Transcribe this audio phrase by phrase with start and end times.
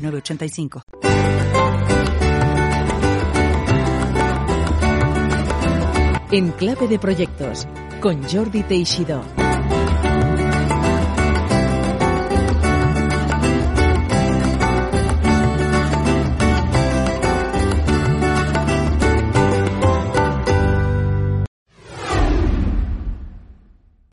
[0.00, 0.82] 906985.
[6.32, 7.66] En clave de proyectos
[8.00, 9.22] con Jordi Teixidó.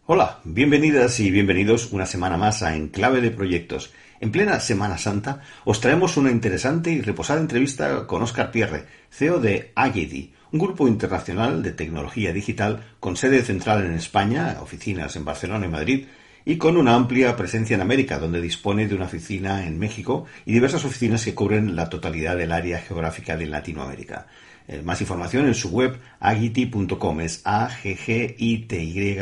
[0.10, 3.92] Hola, bienvenidas y bienvenidos una semana más a Enclave de Proyectos.
[4.20, 9.40] En plena Semana Santa os traemos una interesante y reposada entrevista con Óscar Pierre, CEO
[9.40, 15.26] de Agidi, un grupo internacional de tecnología digital con sede central en España, oficinas en
[15.26, 16.06] Barcelona y Madrid,
[16.46, 20.54] y con una amplia presencia en América, donde dispone de una oficina en México y
[20.54, 24.28] diversas oficinas que cubren la totalidad del área geográfica de Latinoamérica.
[24.68, 29.22] Eh, más información en su web agity.com, es a g g i t.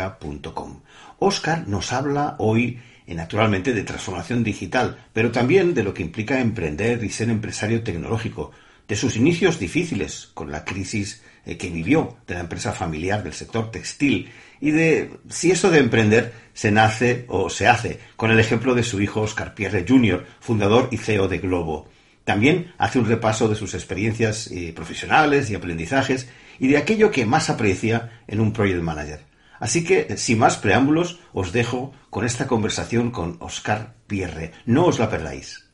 [1.19, 6.39] Oscar nos habla hoy eh, naturalmente de transformación digital, pero también de lo que implica
[6.39, 8.51] emprender y ser empresario tecnológico,
[8.87, 13.33] de sus inicios difíciles con la crisis eh, que vivió de la empresa familiar del
[13.33, 14.29] sector textil
[14.61, 18.83] y de si eso de emprender se nace o se hace, con el ejemplo de
[18.83, 21.87] su hijo Oscar Pierre Jr., fundador y CEO de Globo.
[22.23, 26.27] También hace un repaso de sus experiencias eh, profesionales y aprendizajes
[26.59, 29.34] y de aquello que más aprecia en un project manager.
[29.59, 34.51] Así que, sin más preámbulos, os dejo con esta conversación con Oscar Pierre.
[34.65, 35.69] No os la perdáis.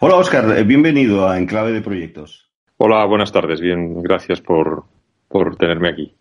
[0.00, 2.50] Hola Oscar, eh, bienvenido a Enclave de Proyectos.
[2.76, 3.60] Hola, buenas tardes.
[3.60, 4.84] Bien, gracias por,
[5.28, 6.14] por tenerme aquí.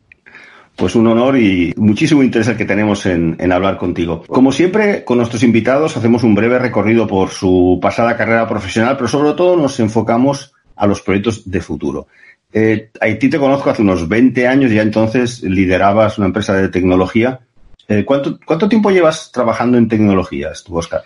[0.76, 4.24] Pues un honor y muchísimo interés el que tenemos en, en, hablar contigo.
[4.28, 9.08] Como siempre, con nuestros invitados hacemos un breve recorrido por su pasada carrera profesional, pero
[9.08, 12.08] sobre todo nos enfocamos a los proyectos de futuro.
[12.54, 17.40] Eh, ti te conozco hace unos 20 años, ya entonces liderabas una empresa de tecnología.
[17.88, 21.04] Eh, ¿cuánto, ¿Cuánto tiempo llevas trabajando en tecnologías, tú, Oscar?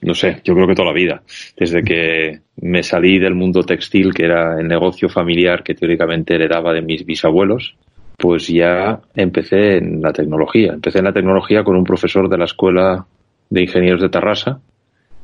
[0.00, 1.22] no sé, yo creo que toda la vida.
[1.56, 6.72] Desde que me salí del mundo textil, que era el negocio familiar que teóricamente heredaba
[6.72, 7.76] de mis bisabuelos,
[8.16, 10.72] pues ya empecé en la tecnología.
[10.72, 13.06] Empecé en la tecnología con un profesor de la Escuela
[13.48, 14.60] de Ingenieros de Tarrasa,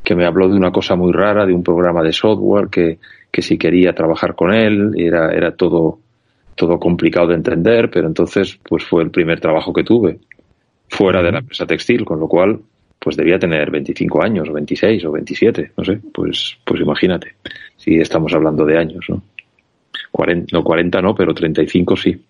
[0.06, 3.42] que me habló de una cosa muy rara, de un programa de software que, que
[3.42, 5.98] si quería trabajar con él, era, era todo,
[6.54, 10.20] todo complicado de entender, pero entonces pues fue el primer trabajo que tuve
[10.88, 12.60] fuera de la empresa textil, con lo cual
[13.00, 17.34] pues debía tener 25 años, o 26 o 27, no sé, pues, pues imagínate,
[17.76, 19.20] si estamos hablando de años, ¿no?
[20.12, 22.24] 40, no 40 no, pero 35 sí.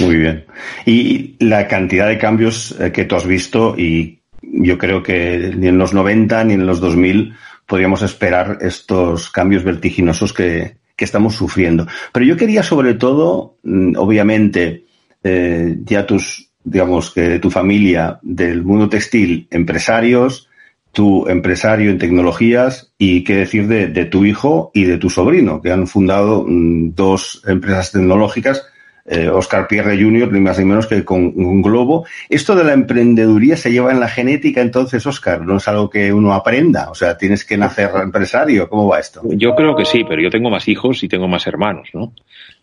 [0.00, 0.44] Muy bien.
[0.86, 5.68] Y la cantidad de cambios eh, que tú has visto y yo creo que ni
[5.68, 7.34] en los 90 ni en los 2000
[7.66, 11.86] podríamos esperar estos cambios vertiginosos que, que estamos sufriendo.
[12.12, 14.84] Pero yo quería sobre todo, mm, obviamente,
[15.22, 20.48] eh, ya tus digamos que de tu familia del mundo textil, empresarios,
[20.92, 25.62] tu empresario en tecnologías y qué decir de, de tu hijo y de tu sobrino,
[25.62, 28.66] que han fundado mm, dos empresas tecnológicas,
[29.12, 32.06] eh, Oscar Pierre Jr., ni más ni menos que con un globo.
[32.28, 36.12] Esto de la emprendeduría se lleva en la genética, entonces, Oscar, no es algo que
[36.12, 39.20] uno aprenda, o sea, tienes que nacer empresario, ¿cómo va esto?
[39.24, 42.12] Yo creo que sí, pero yo tengo más hijos y tengo más hermanos, ¿no?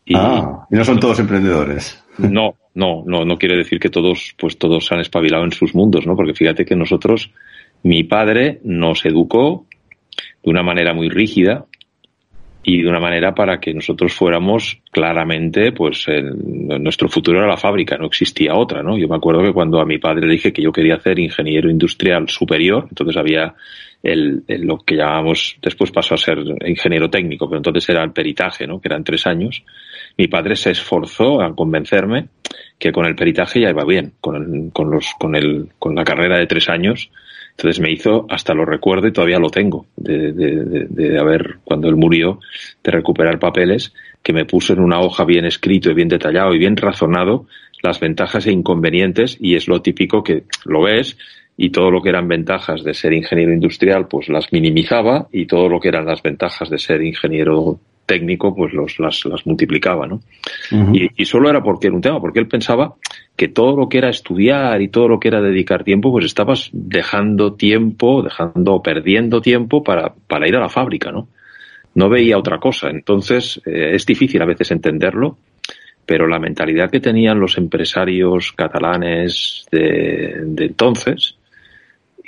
[0.05, 2.01] Y, ah, y no son todos emprendedores.
[2.17, 5.75] No, no, no, no quiere decir que todos, pues todos se han espabilado en sus
[5.75, 6.15] mundos, ¿no?
[6.15, 7.29] Porque fíjate que nosotros,
[7.83, 9.65] mi padre nos educó
[10.43, 11.65] de una manera muy rígida
[12.69, 17.95] y de una manera para que nosotros fuéramos claramente, pues nuestro futuro era la fábrica,
[17.97, 18.97] no existía otra, ¿no?
[18.97, 21.69] Yo me acuerdo que cuando a mi padre le dije que yo quería hacer ingeniero
[21.69, 23.55] industrial superior, entonces había
[24.03, 28.67] el, lo que llamamos, después pasó a ser ingeniero técnico, pero entonces era el peritaje,
[28.67, 28.81] ¿no?
[28.81, 29.63] Que eran tres años.
[30.17, 32.27] Mi padre se esforzó a convencerme
[32.77, 36.03] que con el peritaje ya iba bien, con, el, con, los, con, el, con la
[36.03, 37.11] carrera de tres años.
[37.57, 41.87] Entonces me hizo, hasta lo recuerdo y todavía lo tengo, de, de, de, haber, cuando
[41.87, 42.39] él murió,
[42.83, 46.59] de recuperar papeles, que me puso en una hoja bien escrito y bien detallado y
[46.59, 47.47] bien razonado
[47.81, 51.17] las ventajas e inconvenientes y es lo típico que lo ves
[51.57, 55.67] y todo lo que eran ventajas de ser ingeniero industrial pues las minimizaba y todo
[55.67, 60.21] lo que eran las ventajas de ser ingeniero técnico pues los, las, las multiplicaba, ¿no?
[60.71, 62.95] y, y, solo era porque era un tema, porque él pensaba
[63.35, 66.69] que todo lo que era estudiar y todo lo que era dedicar tiempo, pues estabas
[66.71, 71.27] dejando tiempo, dejando, perdiendo tiempo para, para ir a la fábrica, ¿no?
[71.93, 72.89] No veía otra cosa.
[72.89, 75.37] Entonces, eh, es difícil a veces entenderlo,
[76.05, 81.37] pero la mentalidad que tenían los empresarios catalanes de, de entonces,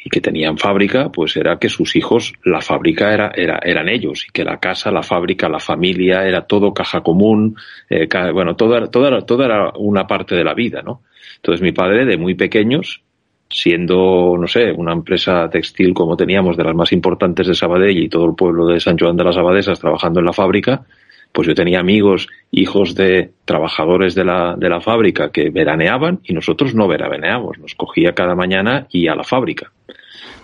[0.04, 4.26] y que tenían fábrica, pues era que sus hijos, la fábrica era, era, eran ellos,
[4.28, 7.56] y que la casa, la fábrica, la familia, era todo caja común,
[7.90, 11.02] eh, bueno, todo, era, todo, era una parte de la vida, ¿no?
[11.38, 13.02] Entonces mi padre, de muy pequeños,
[13.50, 18.10] siendo, no sé, una empresa textil como teníamos, de las más importantes de Sabadell y
[18.10, 20.86] todo el pueblo de San Joan de las Abadesas trabajando en la fábrica,
[21.32, 26.34] pues yo tenía amigos, hijos de trabajadores de la, de la fábrica que veraneaban y
[26.34, 29.72] nosotros no veraneábamos, nos cogía cada mañana y a la fábrica.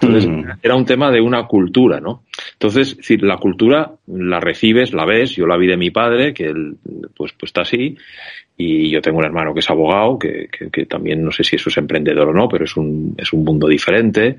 [0.02, 0.60] Entonces, mm.
[0.62, 2.24] era un tema de una cultura, ¿no?
[2.54, 6.46] Entonces, si la cultura la recibes, la ves, yo la vi de mi padre, que
[6.46, 6.76] él,
[7.16, 7.98] pues, pues está así,
[8.58, 11.70] y yo tengo un hermano que es abogado, que, que, también no sé si eso
[11.70, 14.38] es emprendedor o no, pero es un, es un mundo diferente.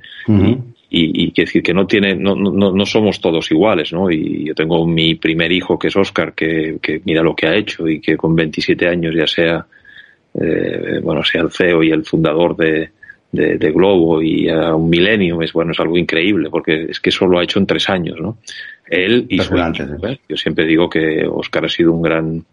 [0.89, 4.11] Y, y, decir que no tiene, no, no, no somos todos iguales, ¿no?
[4.11, 7.57] Y yo tengo mi primer hijo que es Oscar, que, que mira lo que ha
[7.57, 9.67] hecho y que con 27 años ya sea,
[10.41, 12.91] eh, bueno, sea el CEO y el fundador de,
[13.33, 17.11] de, de Globo y a un milenio es bueno, es algo increíble porque es que
[17.11, 18.39] eso lo ha hecho en tres años, ¿no?
[18.89, 20.21] Él y su hijo, ¿eh?
[20.29, 22.45] Yo siempre digo que Oscar ha sido un gran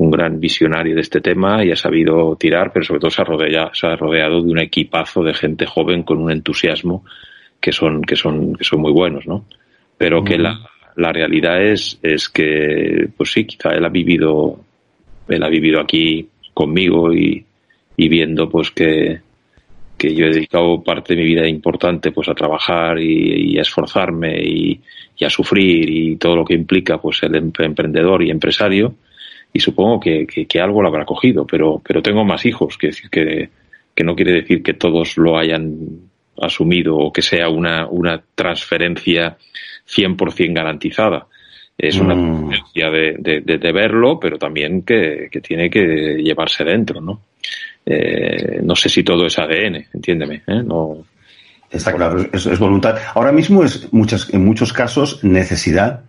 [0.00, 3.24] un gran visionario de este tema y ha sabido tirar, pero sobre todo se ha
[3.24, 7.04] rodeado, se ha rodeado de un equipazo de gente joven con un entusiasmo
[7.60, 9.44] que son, que son, que son muy buenos, ¿no?
[9.98, 10.58] Pero que la,
[10.96, 14.58] la realidad es, es que, pues sí, quizá él ha vivido,
[15.28, 17.44] él ha vivido aquí conmigo y,
[17.98, 19.20] y viendo pues que,
[20.00, 24.40] que yo he dedicado parte de mi vida importante pues a trabajar y, a esforzarme
[24.42, 24.80] y,
[25.22, 28.94] a sufrir y todo lo que implica pues el emprendedor y empresario.
[29.52, 33.10] Y supongo que, que, algo lo habrá cogido pero pero tengo más hijos que decir
[33.10, 33.50] que,
[33.94, 35.76] que no quiere decir que todos lo hayan
[36.40, 39.36] asumido o que sea una, una transferencia
[39.86, 41.26] 100% garantizada.
[41.76, 42.48] Es una mm.
[42.48, 47.20] transferencia de, de, de, verlo pero también que, que tiene que llevarse dentro no
[47.86, 50.42] eh, no sé si todo es ADN, entiéndeme.
[50.46, 50.62] ¿eh?
[51.70, 52.96] Está claro, es, es, voluntad.
[53.14, 56.02] Ahora mismo es muchas, en muchos casos necesidad.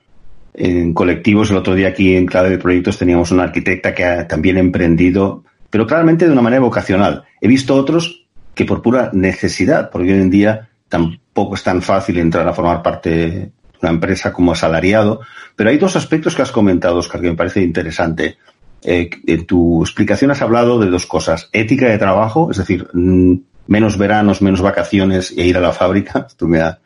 [0.54, 4.28] En colectivos, el otro día aquí en Clave de Proyectos teníamos una arquitecta que ha
[4.28, 7.24] también emprendido, pero claramente de una manera vocacional.
[7.40, 12.18] He visto otros que por pura necesidad, porque hoy en día tampoco es tan fácil
[12.18, 13.52] entrar a formar parte de
[13.82, 15.22] una empresa como asalariado.
[15.56, 18.38] Pero hay dos aspectos que has comentado, Oscar, que me parece interesante
[18.84, 21.50] eh, en tu explicación has hablado de dos cosas.
[21.54, 23.36] Ética de trabajo, es decir, mm,
[23.68, 26.26] menos veranos, menos vacaciones e ir a la fábrica.
[26.28, 26.80] Esto me da,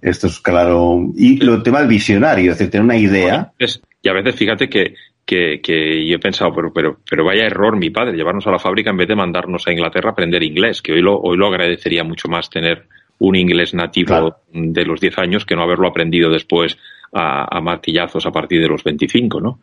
[0.00, 0.98] esto es claro.
[1.14, 3.52] Y lo tema del visionario, es decir, tener una idea.
[3.58, 4.94] y a veces fíjate que,
[5.26, 8.58] que, que, yo he pensado, pero, pero, pero vaya error mi padre, llevarnos a la
[8.58, 11.48] fábrica en vez de mandarnos a Inglaterra a aprender inglés, que hoy lo, hoy lo
[11.48, 12.86] agradecería mucho más tener
[13.18, 16.78] un inglés nativo de los 10 años que no haberlo aprendido después
[17.12, 19.60] a, a martillazos a partir de los 25, ¿no?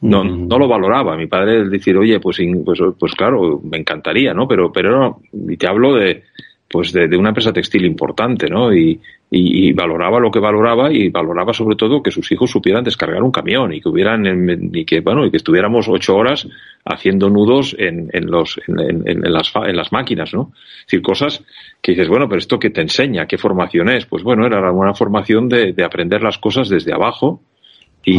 [0.00, 1.16] No, no lo valoraba.
[1.16, 4.46] Mi padre decir, oye, pues, pues, pues claro, me encantaría, ¿no?
[4.46, 5.20] Pero, pero no,
[5.50, 6.24] y te hablo de,
[6.74, 8.74] pues de, de una empresa textil importante, ¿no?
[8.74, 9.00] Y,
[9.30, 13.22] y, y, valoraba lo que valoraba y valoraba sobre todo que sus hijos supieran descargar
[13.22, 14.24] un camión y que hubieran,
[14.72, 16.46] y que, bueno, y que estuviéramos ocho horas
[16.84, 20.52] haciendo nudos en, en los, en, en, las, en las máquinas, ¿no?
[20.80, 21.44] Es decir, cosas
[21.80, 24.06] que dices, bueno, pero esto que te enseña, ¿qué formación es?
[24.06, 27.40] Pues bueno, era una formación de, de aprender las cosas desde abajo
[28.04, 28.18] y,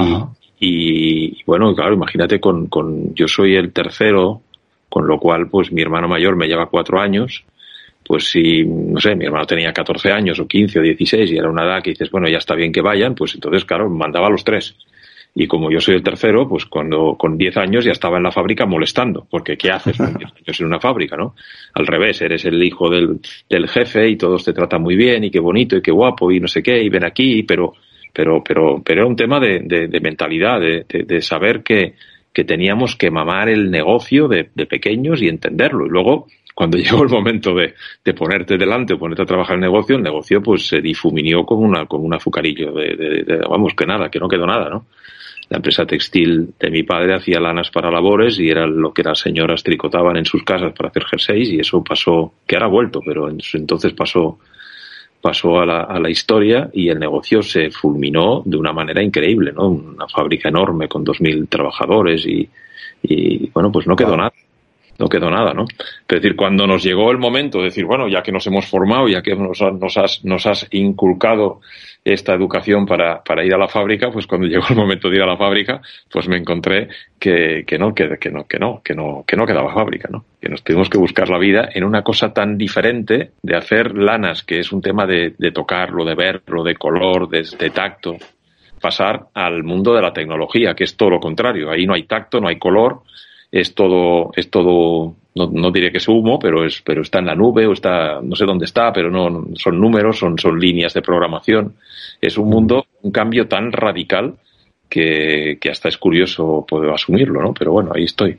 [0.60, 4.42] y, bueno, claro, imagínate con, con, yo soy el tercero,
[4.90, 7.44] con lo cual, pues mi hermano mayor me lleva cuatro años,
[8.06, 11.50] pues si, no sé, mi hermano tenía 14 años o 15 o 16 y era
[11.50, 14.30] una edad que dices, bueno, ya está bien que vayan, pues entonces, claro, mandaba a
[14.30, 14.76] los tres.
[15.38, 18.32] Y como yo soy el tercero, pues cuando con 10 años ya estaba en la
[18.32, 21.36] fábrica molestando, porque ¿qué haces con 10 años en una fábrica, no?
[21.74, 23.20] Al revés, eres el hijo del,
[23.50, 26.40] del jefe y todos te tratan muy bien y qué bonito y qué guapo y
[26.40, 27.74] no sé qué y ven aquí, pero
[28.16, 31.96] pero, pero, pero era un tema de, de, mentalidad, de, de, saber que,
[32.32, 35.86] que teníamos que mamar el negocio de, pequeños y entenderlo.
[35.86, 37.74] Y luego, cuando llegó el momento de,
[38.14, 41.86] ponerte delante o ponerte a trabajar el negocio, el negocio pues se difuminió como una,
[41.88, 44.86] como un azucarillo de, vamos, que nada, que no quedó nada, ¿no?
[45.50, 49.20] La empresa textil de mi padre hacía lanas para labores y era lo que las
[49.20, 53.00] señoras tricotaban en sus casas para hacer jerseys y eso pasó, que ahora ha vuelto,
[53.06, 54.40] pero entonces pasó
[55.26, 59.52] pasó a la, a la, historia y el negocio se fulminó de una manera increíble,
[59.52, 59.70] ¿no?
[59.70, 62.48] Una fábrica enorme con 2.000 trabajadores y,
[63.02, 64.32] y, bueno, pues no quedó nada.
[64.98, 65.66] No quedó nada, ¿no?
[65.66, 69.08] Es decir, cuando nos llegó el momento de decir, bueno, ya que nos hemos formado,
[69.08, 71.62] ya que nos, nos, has, nos has inculcado
[72.06, 75.24] esta educación para, para ir a la fábrica, pues cuando llegó el momento de ir
[75.24, 76.88] a la fábrica, pues me encontré
[77.20, 80.26] que, que no, que, que, no, que no, que no, que no quedaba fábrica, ¿no?
[80.40, 84.44] Que nos tuvimos que buscar la vida en una cosa tan diferente de hacer lanas,
[84.44, 88.18] que es un tema de, de tocarlo, de verlo, de color, de, de tacto,
[88.80, 91.72] pasar al mundo de la tecnología, que es todo lo contrario.
[91.72, 93.02] Ahí no hay tacto, no hay color,
[93.52, 97.28] es todo, es todo, no, no, diré que es humo, pero es, pero está en
[97.28, 100.94] la nube o está, no sé dónde está, pero no, son números, son, son líneas
[100.94, 101.76] de programación.
[102.22, 104.36] Es un mundo, un cambio tan radical
[104.90, 107.54] que, que hasta es curioso poder asumirlo, ¿no?
[107.54, 108.38] Pero bueno, ahí estoy.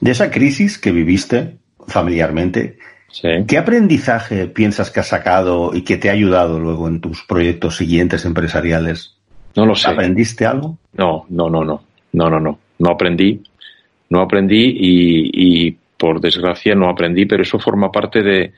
[0.00, 1.56] De esa crisis que viviste
[1.86, 2.78] familiarmente,
[3.10, 3.28] sí.
[3.46, 7.76] ¿qué aprendizaje piensas que has sacado y que te ha ayudado luego en tus proyectos
[7.76, 9.16] siguientes empresariales?
[9.56, 9.90] No lo sé.
[9.90, 10.78] ¿Aprendiste algo?
[10.92, 11.82] No, no, no, no.
[12.12, 12.58] No, no, no.
[12.78, 13.42] No aprendí
[14.10, 18.52] no aprendí y, por desgracia no aprendí, pero eso forma parte de,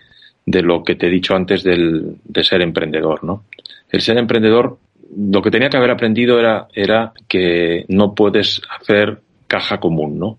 [0.46, 3.44] de lo que te he dicho antes del, de ser emprendedor, ¿no?
[3.90, 4.78] El ser emprendedor,
[5.16, 9.18] lo que tenía que haber aprendido era, era que no puedes hacer
[9.48, 10.38] caja común, ¿no?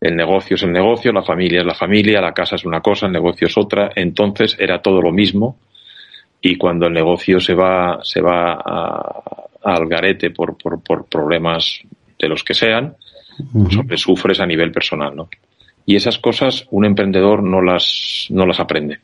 [0.00, 3.06] El negocio es el negocio, la familia es la familia, la casa es una cosa,
[3.06, 5.58] el negocio es otra, entonces era todo lo mismo
[6.40, 9.22] y cuando el negocio se va, se va a,
[9.64, 11.80] al garete por, por, por problemas
[12.18, 12.96] de los que sean,
[13.52, 15.28] uh sufres a nivel personal, ¿no?
[15.86, 18.98] Y esas cosas un emprendedor no las, no las aprende.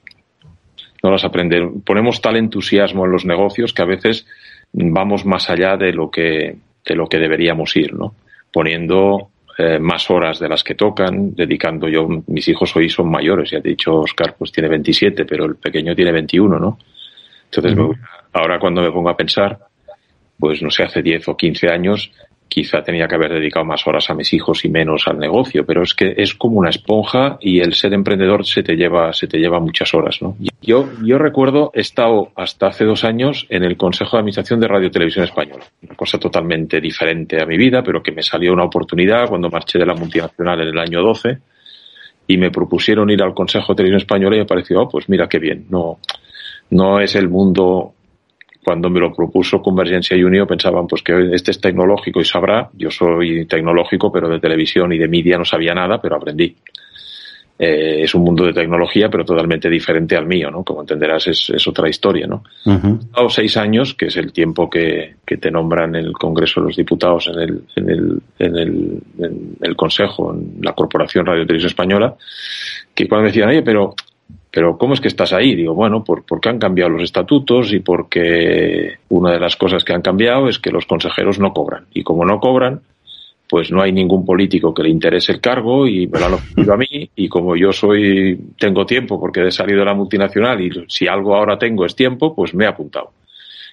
[1.03, 1.69] No las aprende.
[1.85, 4.27] Ponemos tal entusiasmo en los negocios que a veces
[4.73, 8.15] vamos más allá de lo que, de lo que deberíamos ir, ¿no?
[8.53, 13.51] Poniendo eh, más horas de las que tocan, dedicando yo, mis hijos hoy son mayores,
[13.51, 16.79] ya te he dicho, Oscar pues tiene 27, pero el pequeño tiene 21, ¿no?
[17.47, 17.89] Entonces, uh -huh.
[17.89, 18.01] me,
[18.35, 19.59] ahora cuando me pongo a pensar,
[20.39, 22.13] pues no sé, hace 10 o 15 años
[22.49, 25.83] quizá tenía que haber dedicado más horas a mis hijos y menos al negocio, pero
[25.83, 29.39] es que es como una esponja y el ser emprendedor se te lleva, se te
[29.39, 30.37] lleva muchas horas, ¿no?
[30.63, 34.69] Yo, yo recuerdo, he estado hasta hace dos años en el Consejo de Administración de
[34.69, 35.65] Radio Televisión Española.
[35.83, 39.79] Una cosa totalmente diferente a mi vida, pero que me salió una oportunidad cuando marché
[39.79, 41.39] de la multinacional en el año 12
[42.29, 45.29] y me propusieron ir al Consejo de Televisión Española y me pareció, oh, pues mira
[45.29, 45.99] qué bien, no,
[46.71, 47.95] no es el mundo
[48.67, 52.69] cuando me lo propuso Convergencia y Unión pensaban pues que este es tecnológico y sabrá.
[52.73, 56.57] Yo soy tecnológico, pero de televisión y de media no sabía nada, pero aprendí.
[57.57, 60.65] Eh, es un mundo de tecnología, pero totalmente diferente al mío, ¿no?
[60.65, 62.43] Como entenderás, es, es otra historia, ¿no?
[62.65, 62.99] Uh -huh.
[62.99, 66.61] He estado seis años, que es el tiempo que, que, te nombran en el Congreso
[66.61, 71.25] de los Diputados, en el, en el, en el, en el Consejo, en la Corporación
[71.25, 72.17] Radio Televisión Española,
[72.93, 73.95] que cuando me decían, oye, pero
[74.57, 75.55] pero ¿cómo es que estás ahí?
[75.55, 79.93] Digo, bueno, por, porque han cambiado los estatutos y porque una de las cosas que
[79.93, 81.85] han cambiado es que los consejeros no cobran.
[81.93, 82.81] Y como no cobran,
[83.51, 86.73] pues no hay ningún político que le interese el cargo y me lo han ofrecido
[86.73, 90.71] a mí y como yo soy, tengo tiempo porque he salido de la multinacional y
[90.89, 93.11] si algo ahora tengo es tiempo, pues me he apuntado.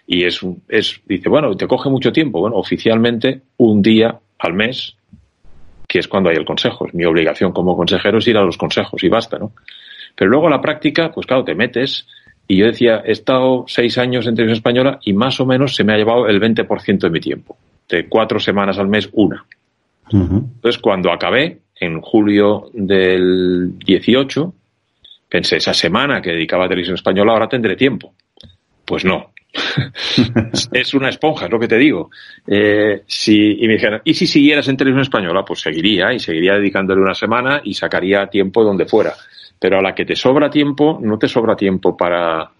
[0.05, 2.41] Y es, es, dice, bueno, te coge mucho tiempo.
[2.41, 4.97] Bueno, oficialmente un día al mes,
[5.87, 6.87] que es cuando hay el consejo.
[6.87, 9.53] Es mi obligación como consejero es ir a los consejos y basta, ¿no?
[10.15, 12.07] Pero luego la práctica, pues claro, te metes.
[12.47, 15.83] Y yo decía, he estado seis años en televisión española y más o menos se
[15.83, 17.57] me ha llevado el 20% de mi tiempo.
[17.87, 19.45] De cuatro semanas al mes, una.
[20.11, 20.43] Uh -huh.
[20.55, 24.53] Entonces, cuando acabé, en julio del 18,
[25.29, 28.13] pensé, esa semana que dedicaba a televisión española, ahora tendré tiempo.
[28.85, 29.31] Pues no.
[30.71, 32.09] es una esponja, es lo que te digo.
[32.47, 35.43] Eh, si, y me dijeron, ¿y si siguieras en televisión española?
[35.45, 39.13] Pues seguiría y seguiría dedicándole una semana y sacaría tiempo donde fuera
[39.59, 42.51] pero a la que te sobra tiempo, no te sobra tiempo para,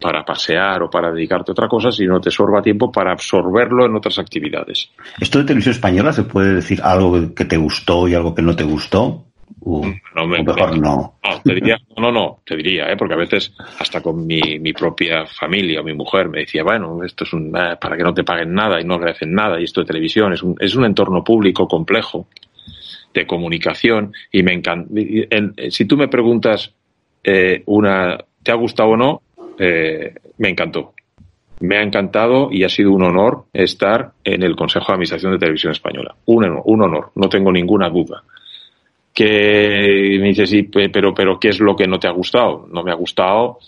[0.00, 3.94] para pasear o para dedicarte a otra cosa, sino te sobra tiempo para absorberlo en
[3.94, 4.90] otras actividades.
[5.20, 8.56] ¿Esto de televisión española se puede decir algo que te gustó y algo que no
[8.56, 9.26] te gustó?
[9.62, 11.18] Uh, no, me, mejor me, no.
[11.22, 12.96] No, te diría, no, no, te diría, ¿eh?
[12.96, 17.04] porque a veces hasta con mi, mi propia familia o mi mujer me decía, bueno,
[17.04, 19.64] esto es un, eh, para que no te paguen nada y no agradecen nada y
[19.64, 22.26] esto de televisión es un, es un entorno público complejo
[23.12, 24.92] de comunicación y me encanta.
[25.70, 26.72] Si tú me preguntas
[27.22, 29.22] eh, una, ¿te ha gustado o no?
[29.58, 30.94] Eh, me encantó.
[31.60, 35.38] Me ha encantado y ha sido un honor estar en el Consejo de Administración de
[35.38, 36.14] Televisión Española.
[36.26, 38.22] Un, un honor, no tengo ninguna duda.
[39.12, 42.66] Que me dices, sí, pero, pero, ¿qué es lo que no te ha gustado?
[42.72, 43.58] No me ha gustado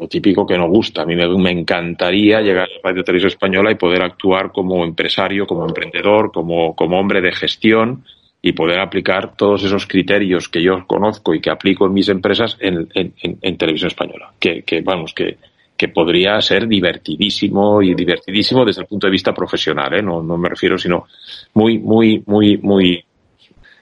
[0.00, 1.02] lo típico que no gusta.
[1.02, 4.82] A mí me, me encantaría llegar a la Radio Televisión Española y poder actuar como
[4.84, 8.04] empresario, como emprendedor, como, como hombre de gestión,
[8.40, 12.56] y poder aplicar todos esos criterios que yo conozco y que aplico en mis empresas
[12.60, 14.32] en, en, en televisión española.
[14.38, 15.38] Que, que vamos, que,
[15.76, 20.02] que, podría ser divertidísimo y divertidísimo desde el punto de vista profesional, ¿eh?
[20.02, 21.06] no, no me refiero, sino
[21.54, 23.04] muy, muy, muy, muy.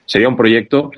[0.05, 0.91] Sería un proyecto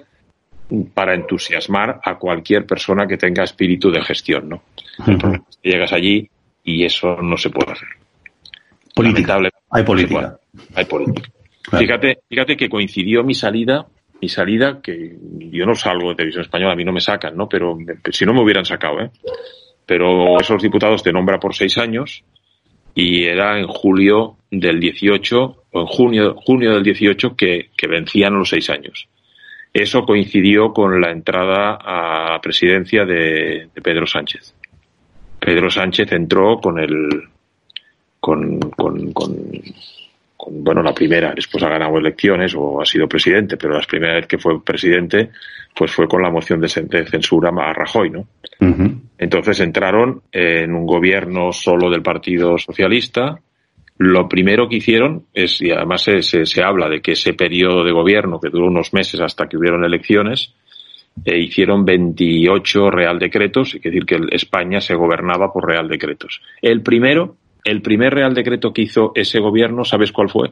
[0.93, 4.61] para entusiasmar a cualquier persona que tenga espíritu de gestión, ¿no?
[5.63, 6.29] Llegas allí
[6.63, 7.89] y eso no se puede hacer.
[8.95, 9.39] Política.
[9.71, 10.37] Hay política.
[10.75, 11.29] Hay política.
[11.77, 13.87] Fíjate, fíjate que coincidió mi salida,
[14.21, 15.15] mi salida, que
[15.51, 17.47] yo no salgo de televisión española, a mí no me sacan, ¿no?
[17.47, 17.77] Pero
[18.11, 19.11] si no me hubieran sacado, ¿eh?
[19.85, 22.23] Pero esos diputados te nombra por seis años
[22.93, 28.33] y era en julio del 18 o en junio, junio del 18 que, que vencían
[28.33, 29.07] los seis años.
[29.73, 34.55] Eso coincidió con la entrada a presidencia de, Pedro Sánchez.
[35.39, 37.29] Pedro Sánchez entró con el
[38.19, 39.35] con, con, con,
[40.47, 44.27] bueno la primera después ha ganado elecciones o ha sido presidente pero la primera vez
[44.27, 45.31] que fue presidente
[45.75, 48.27] pues fue con la moción de censura a Rajoy no
[49.17, 53.39] entonces entraron en un gobierno solo del Partido Socialista.
[53.97, 57.91] Lo primero que hicieron es, y además se, se, habla de que ese periodo de
[57.91, 60.53] gobierno, que duró unos meses hasta que hubieron elecciones,
[61.25, 66.41] eh, hicieron 28 real decretos, es decir, que España se gobernaba por real decretos.
[66.61, 70.51] El primero, el primer real decreto que hizo ese gobierno, ¿sabes cuál fue?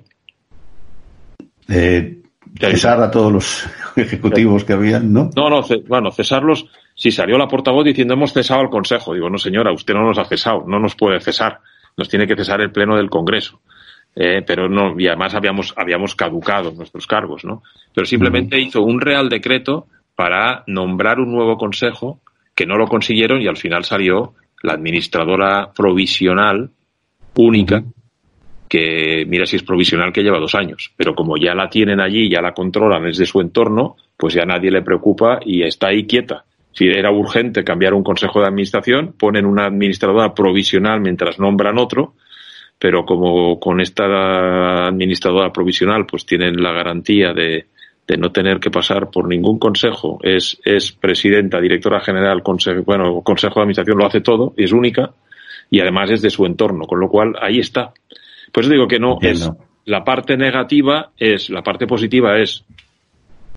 [1.69, 2.17] Eh,
[2.59, 5.29] cesar a todos los ejecutivos que habían, ¿no?
[5.35, 6.65] No, no, bueno, cesarlos.
[6.95, 9.13] Si salió la portavoz diciendo hemos cesado al Consejo.
[9.13, 11.59] Digo, no señora, usted no nos ha cesado, no nos puede cesar
[11.97, 13.59] nos tiene que cesar el pleno del Congreso.
[14.15, 17.61] Eh, pero no, y además habíamos, habíamos caducado nuestros cargos, ¿no?
[17.93, 22.19] Pero simplemente hizo un real decreto para nombrar un nuevo consejo
[22.55, 24.33] que no lo consiguieron y al final salió
[24.63, 26.71] la administradora provisional
[27.43, 27.83] única,
[28.67, 32.29] que mira si es provisional que lleva dos años, pero como ya la tienen allí,
[32.29, 36.05] ya la controlan, es de su entorno, pues ya nadie le preocupa y está ahí
[36.05, 36.43] quieta.
[36.73, 42.13] Si era urgente cambiar un consejo de administración, ponen una administradora provisional mientras nombran otro,
[42.77, 47.65] pero como con esta administradora provisional pues tienen la garantía de,
[48.17, 53.55] no tener que pasar por ningún consejo, es, es presidenta, directora general, consejo, bueno, consejo
[53.55, 55.11] de administración lo hace todo, es única
[55.69, 57.93] y además es de su entorno, con lo cual ahí está.
[58.51, 59.49] Pues digo que no es
[59.85, 62.65] la parte negativa es la parte positiva es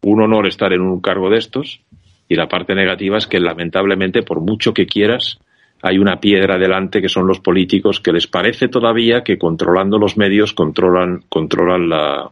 [0.02, 1.80] un honor estar en un cargo de estos
[2.28, 5.40] y la parte negativa es que lamentablemente, por mucho que quieras,
[5.82, 10.16] hay una piedra delante que son los políticos que les parece todavía que controlando los
[10.16, 12.30] medios controlan, controlan la,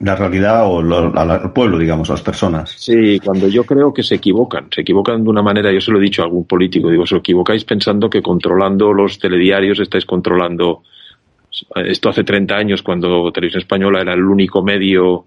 [0.00, 2.70] la realidad o al pueblo, digamos, a las personas.
[2.70, 5.98] Sí, cuando yo creo que se equivocan, se equivocan de una manera, yo se lo
[5.98, 10.82] he dicho a algún político, digo, os equivocáis pensando que controlando los telediarios estáis controlando.
[11.74, 15.24] Esto hace 30 años, cuando Televisión Española era el único medio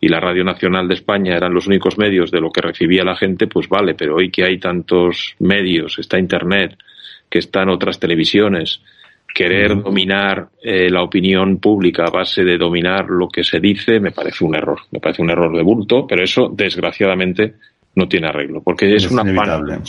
[0.00, 3.16] y la Radio Nacional de España eran los únicos medios de lo que recibía la
[3.16, 6.76] gente, pues vale, pero hoy que hay tantos medios, está Internet,
[7.28, 8.80] que están otras televisiones,
[9.34, 14.12] querer dominar eh, la opinión pública a base de dominar lo que se dice me
[14.12, 17.54] parece un error, me parece un error de bulto, pero eso desgraciadamente
[17.96, 19.82] no tiene arreglo, porque es, una afán,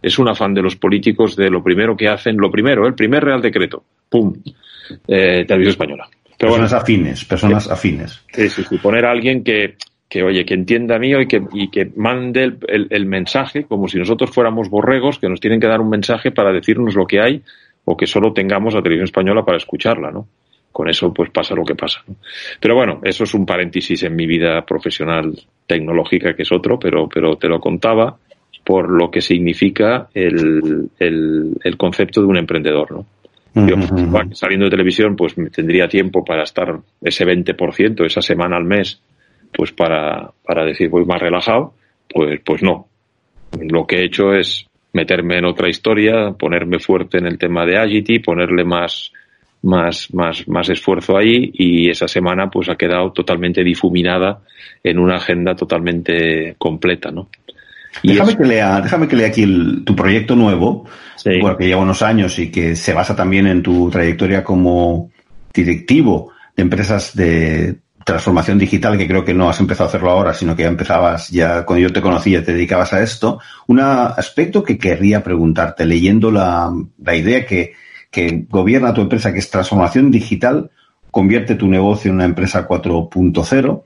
[0.00, 3.24] es un afán de los políticos de lo primero que hacen, lo primero, el primer
[3.24, 4.32] Real Decreto, pum,
[5.08, 6.08] eh, Televisión Española.
[6.38, 8.22] Personas afines, personas afines.
[8.32, 8.78] Sí, sí, sí.
[8.78, 9.76] Poner a alguien que,
[10.08, 13.98] que oye, que entienda mío y que, y que mande el, el, mensaje como si
[13.98, 17.42] nosotros fuéramos borregos que nos tienen que dar un mensaje para decirnos lo que hay
[17.86, 20.28] o que solo tengamos la televisión española para escucharla, ¿no?
[20.72, 22.02] Con eso pues pasa lo que pasa.
[22.60, 25.32] Pero bueno, eso es un paréntesis en mi vida profesional
[25.66, 28.18] tecnológica que es otro, pero, pero te lo contaba
[28.64, 33.06] por lo que significa el, el, el concepto de un emprendedor, ¿no?
[33.54, 33.76] Yo,
[34.32, 39.00] saliendo de televisión, pues tendría tiempo para estar ese 20%, esa semana al mes,
[39.50, 41.72] pues para, para decir voy más relajado,
[42.06, 42.86] pues, pues no.
[43.58, 44.66] Lo que he hecho es
[44.96, 49.12] meterme en otra historia, ponerme fuerte en el tema de Agity, ponerle más,
[49.62, 54.40] más, más, más esfuerzo ahí y esa semana pues ha quedado totalmente difuminada
[54.82, 57.28] en una agenda totalmente completa, ¿no?
[58.02, 59.46] déjame, que lea, déjame que lea aquí
[59.84, 60.86] tu proyecto nuevo,
[61.40, 65.10] porque que lleva unos años y que se basa también en tu trayectoria como
[65.52, 70.32] directivo de empresas de transformación digital, que creo que no has empezado a hacerlo ahora,
[70.32, 73.40] sino que ya empezabas, ya cuando yo te conocía, te dedicabas a esto.
[73.66, 77.74] Un aspecto que querría preguntarte, leyendo la, la idea que,
[78.10, 80.70] que gobierna tu empresa, que es transformación digital,
[81.10, 83.82] convierte tu negocio en una empresa 4.0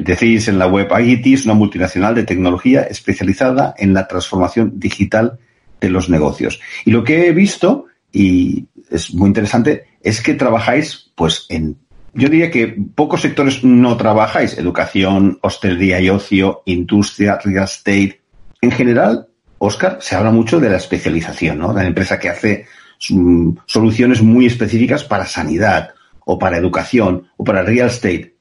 [0.00, 5.38] Decís en la web, IGT es una multinacional de tecnología especializada en la transformación digital
[5.80, 6.60] de los negocios.
[6.84, 11.78] Y lo que he visto, y es muy interesante, es que trabajáis, pues, en,
[12.14, 18.20] yo diría que pocos sectores no trabajáis, educación, hostelería y ocio, industria, real estate.
[18.60, 21.72] En general, Oscar, se habla mucho de la especialización, ¿no?
[21.72, 22.66] De la empresa que hace
[23.10, 25.90] mm, soluciones muy específicas para sanidad,
[26.24, 28.38] o para educación, o para real estate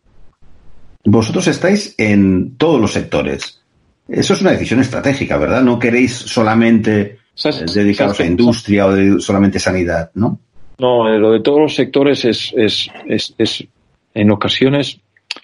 [1.07, 3.61] vosotros estáis en todos los sectores.
[4.07, 5.61] Eso es una decisión estratégica, ¿verdad?
[5.61, 10.39] No queréis solamente eh, dedicaros a industria o solamente sanidad, ¿no?
[10.79, 13.67] No, eh, lo de todos los sectores es, es, es, es,
[14.13, 15.01] en ocasiones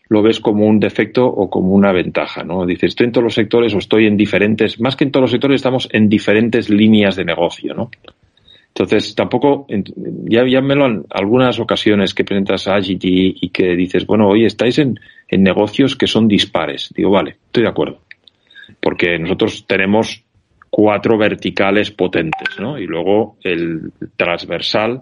[0.09, 2.65] lo ves como un defecto o como una ventaja, ¿no?
[2.65, 5.31] Dices, estoy en todos los sectores o estoy en diferentes, más que en todos los
[5.31, 7.89] sectores, estamos en diferentes líneas de negocio, ¿no?
[8.75, 13.75] Entonces, tampoco, ya, ya me lo han, algunas ocasiones que presentas a Agity y que
[13.75, 16.91] dices, bueno, oye, estáis en, en negocios que son dispares.
[16.95, 17.99] Digo, vale, estoy de acuerdo.
[18.81, 20.23] Porque nosotros tenemos
[20.71, 22.79] cuatro verticales potentes, ¿no?
[22.79, 25.01] Y luego el transversal,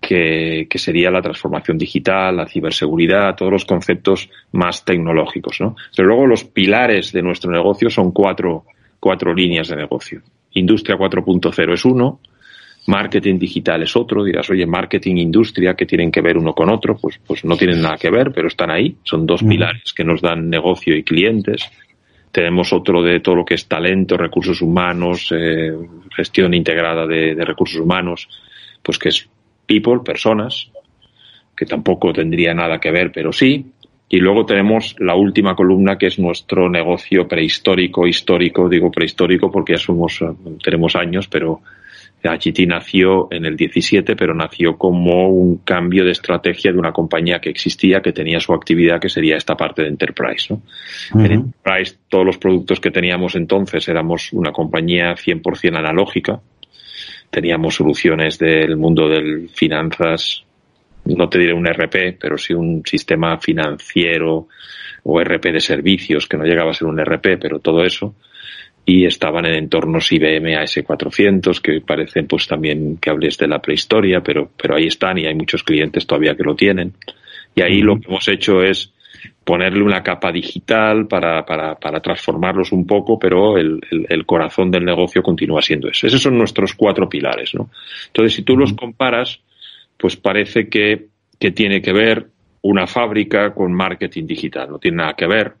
[0.00, 5.76] que, que, sería la transformación digital, la ciberseguridad, todos los conceptos más tecnológicos, ¿no?
[5.94, 8.64] Pero luego los pilares de nuestro negocio son cuatro,
[8.98, 10.22] cuatro líneas de negocio.
[10.52, 12.20] Industria 4.0 es uno,
[12.86, 16.96] marketing digital es otro, dirás, oye, marketing industria, que tienen que ver uno con otro,
[16.96, 20.20] pues, pues no tienen nada que ver, pero están ahí, son dos pilares que nos
[20.20, 21.70] dan negocio y clientes.
[22.32, 25.72] Tenemos otro de todo lo que es talento, recursos humanos, eh,
[26.14, 28.28] gestión integrada de, de recursos humanos,
[28.82, 29.28] pues que es
[29.70, 30.68] people, personas,
[31.56, 33.66] que tampoco tendría nada que ver, pero sí.
[34.08, 39.74] Y luego tenemos la última columna que es nuestro negocio prehistórico, histórico, digo prehistórico porque
[39.74, 40.18] ya somos,
[40.64, 41.60] tenemos años, pero
[42.22, 47.38] HT nació en el 17, pero nació como un cambio de estrategia de una compañía
[47.38, 50.52] que existía, que tenía su actividad, que sería esta parte de Enterprise.
[50.52, 50.62] ¿no?
[51.24, 56.40] En Enterprise, todos los productos que teníamos entonces éramos una compañía 100% analógica.
[57.30, 60.44] Teníamos soluciones del mundo de finanzas,
[61.04, 64.48] no te diré un RP, pero sí un sistema financiero
[65.04, 68.14] o RP de servicios, que no llegaba a ser un RP, pero todo eso
[68.84, 74.20] y estaban en entornos IBM AS400 que parecen pues también que hables de la prehistoria,
[74.20, 76.94] pero, pero ahí están y hay muchos clientes todavía que lo tienen.
[77.54, 78.92] Y ahí lo que hemos hecho es
[79.44, 84.70] ponerle una capa digital para, para, para transformarlos un poco, pero el, el, el, corazón
[84.70, 86.06] del negocio continúa siendo eso.
[86.06, 87.70] Esos son nuestros cuatro pilares, ¿no?
[88.06, 89.40] Entonces, si tú los comparas,
[89.96, 92.26] pues parece que, que tiene que ver
[92.62, 94.70] una fábrica con marketing digital.
[94.70, 95.54] No tiene nada que ver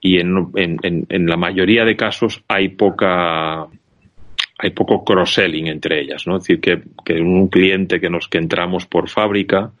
[0.00, 3.66] y en, en, en, la mayoría de casos hay poca
[4.60, 6.36] hay poco cross-selling entre ellas, ¿no?
[6.36, 9.72] Es decir, que, que un cliente que nos que entramos por fábrica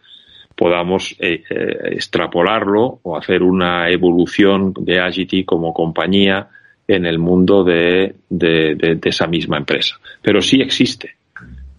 [0.58, 6.48] podamos eh, eh, extrapolarlo o hacer una evolución de Agity como compañía
[6.88, 10.00] en el mundo de, de, esa misma empresa.
[10.20, 11.14] Pero sí existe.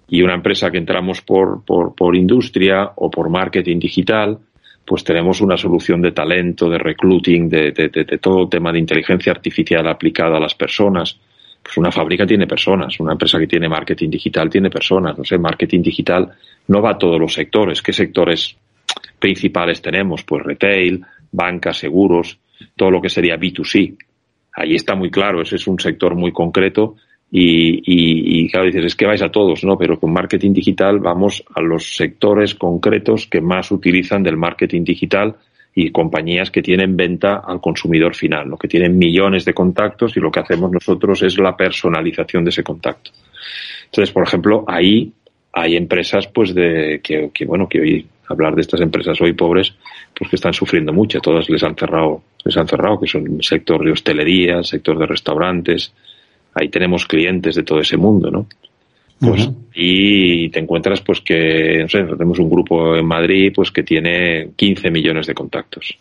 [0.07, 4.37] Y una empresa que entramos por, por, industria o por marketing digital,
[4.85, 9.85] pues tenemos una solución de talento, de recruiting, de, de, todo tema de inteligencia artificial
[9.87, 11.19] aplicada a las personas.
[11.61, 15.17] Pues una fábrica tiene personas, una empresa que tiene marketing digital tiene personas.
[15.17, 16.31] No sé, marketing digital
[16.67, 17.81] no va a todos los sectores.
[17.81, 18.55] ¿Qué sectores
[19.19, 20.23] principales tenemos?
[20.23, 22.39] Pues retail, banca, seguros,
[22.75, 23.95] todo lo que sería B2C.
[24.53, 26.95] Ahí está muy claro, ese es un sector muy concreto
[27.31, 29.77] y, y, y, claro, dices, es que vais a todos, ¿no?
[29.77, 35.35] Pero con marketing digital vamos a los sectores concretos que más utilizan del marketing digital
[35.75, 38.57] y compañías que tienen venta al consumidor final, ¿no?
[38.57, 42.63] Que tienen millones de contactos y lo que hacemos nosotros es la personalización de ese
[42.63, 43.11] contacto.
[43.85, 45.13] Entonces, por ejemplo, ahí
[45.53, 49.73] hay empresas, pues, de, que, que bueno, que hoy, hablar de estas empresas hoy pobres,
[50.15, 51.19] pues que están sufriendo mucho.
[51.19, 55.07] Todas les han cerrado, les han cerrado, que son sector de hostelería, el sector de
[55.07, 55.93] restaurantes,
[56.53, 58.47] ahí tenemos clientes de todo ese mundo, ¿no?
[59.19, 59.55] Pues, uh -huh.
[59.73, 64.51] y te encuentras pues que, no sé, tenemos un grupo en Madrid pues que tiene
[64.55, 65.97] 15 millones de contactos.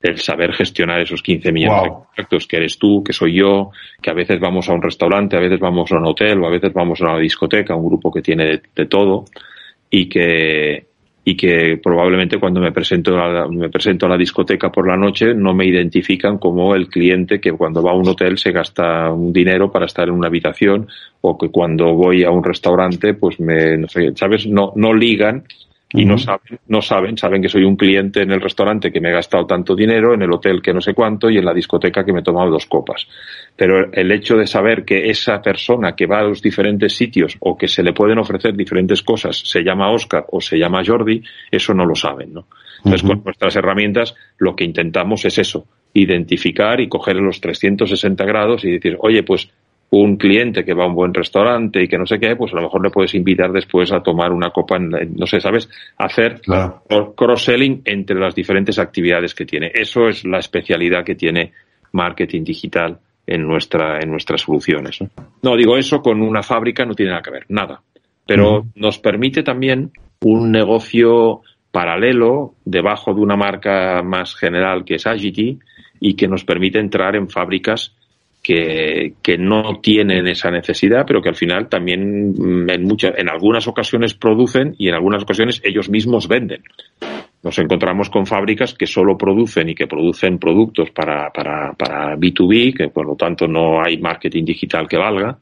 [0.00, 1.84] El saber gestionar esos 15 millones wow.
[1.84, 5.36] de contactos, que eres tú, que soy yo, que a veces vamos a un restaurante,
[5.36, 8.10] a veces vamos a un hotel o a veces vamos a una discoteca, un grupo
[8.10, 9.26] que tiene de, de todo
[9.90, 10.87] y que,
[11.28, 14.96] y que probablemente cuando me presento, a la, me presento a la discoteca por la
[14.96, 19.12] noche no me identifican como el cliente que cuando va a un hotel se gasta
[19.12, 20.88] un dinero para estar en una habitación
[21.20, 24.46] o que cuando voy a un restaurante pues me, ¿sabes?
[24.46, 25.44] No, no ligan
[25.90, 26.08] y uh -huh.
[26.08, 29.12] no saben, no saben, saben que soy un cliente en el restaurante que me he
[29.12, 32.12] gastado tanto dinero, en el hotel que no sé cuánto y en la discoteca que
[32.12, 33.08] me he tomado dos copas.
[33.56, 37.56] Pero el hecho de saber que esa persona que va a los diferentes sitios o
[37.56, 41.72] que se le pueden ofrecer diferentes cosas se llama Oscar o se llama Jordi, eso
[41.72, 42.46] no lo saben, ¿no?
[42.78, 43.08] Entonces, uh -huh.
[43.14, 48.72] con nuestras herramientas lo que intentamos es eso, identificar y coger los 360 grados y
[48.72, 49.50] decir, oye, pues
[49.90, 52.56] un cliente que va a un buen restaurante y que no sé qué, pues a
[52.56, 55.68] lo mejor le puedes invitar después a tomar una copa, en, no sé, ¿sabes?
[55.96, 56.82] Hacer claro.
[57.16, 59.70] cross-selling entre las diferentes actividades que tiene.
[59.74, 61.52] Eso es la especialidad que tiene
[61.92, 65.00] marketing digital en nuestra en nuestras soluciones.
[65.00, 65.08] ¿no?
[65.42, 67.80] no digo eso con una fábrica no tiene nada que ver, nada.
[68.26, 75.06] Pero nos permite también un negocio paralelo debajo de una marca más general que es
[75.06, 75.58] Agity
[76.00, 77.94] y que nos permite entrar en fábricas
[78.48, 83.68] que, no tienen esa necesidad, pero que al final también mm, en, muchas, en algunas
[83.68, 86.62] ocasiones producen y en algunas ocasiones ellos mismos venden.
[87.42, 92.74] Nos encontramos con fábricas que solo producen y que producen productos para, para, para B2B,
[92.74, 95.38] que por lo tanto no hay marketing digital que valga.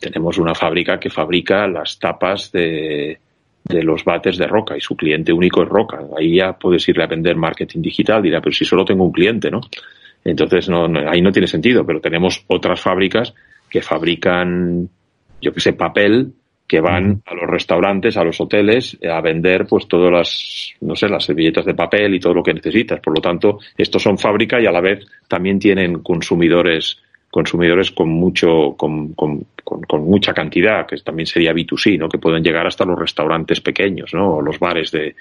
[0.00, 3.18] Tenemos una fábrica que fabrica las tapas de,
[3.62, 6.00] de los bates de Roca y su cliente único es Roca.
[6.18, 9.48] Ahí ya puedes irle a vender marketing digital, dirá, pero si solo tengo un cliente,
[9.48, 9.60] ¿no?
[10.24, 13.34] Entonces, no, ahí no tiene sentido, pero tenemos otras fábricas
[13.68, 14.88] que fabrican,
[15.40, 16.32] yo que sé, papel,
[16.72, 21.06] que van a los restaurantes, a los hoteles, a vender pues todas las, no sé,
[21.06, 22.98] las servilletas de papel y todo lo que necesitas.
[23.00, 26.98] Por lo tanto, estos son fábrica y a la vez también tienen consumidores,
[27.30, 32.08] consumidores con mucho, con, con, con, mucha cantidad, que también sería B2C, ¿no?
[32.08, 34.36] Que pueden llegar hasta los restaurantes pequeños, ¿no?
[34.36, 35.14] O los bares de,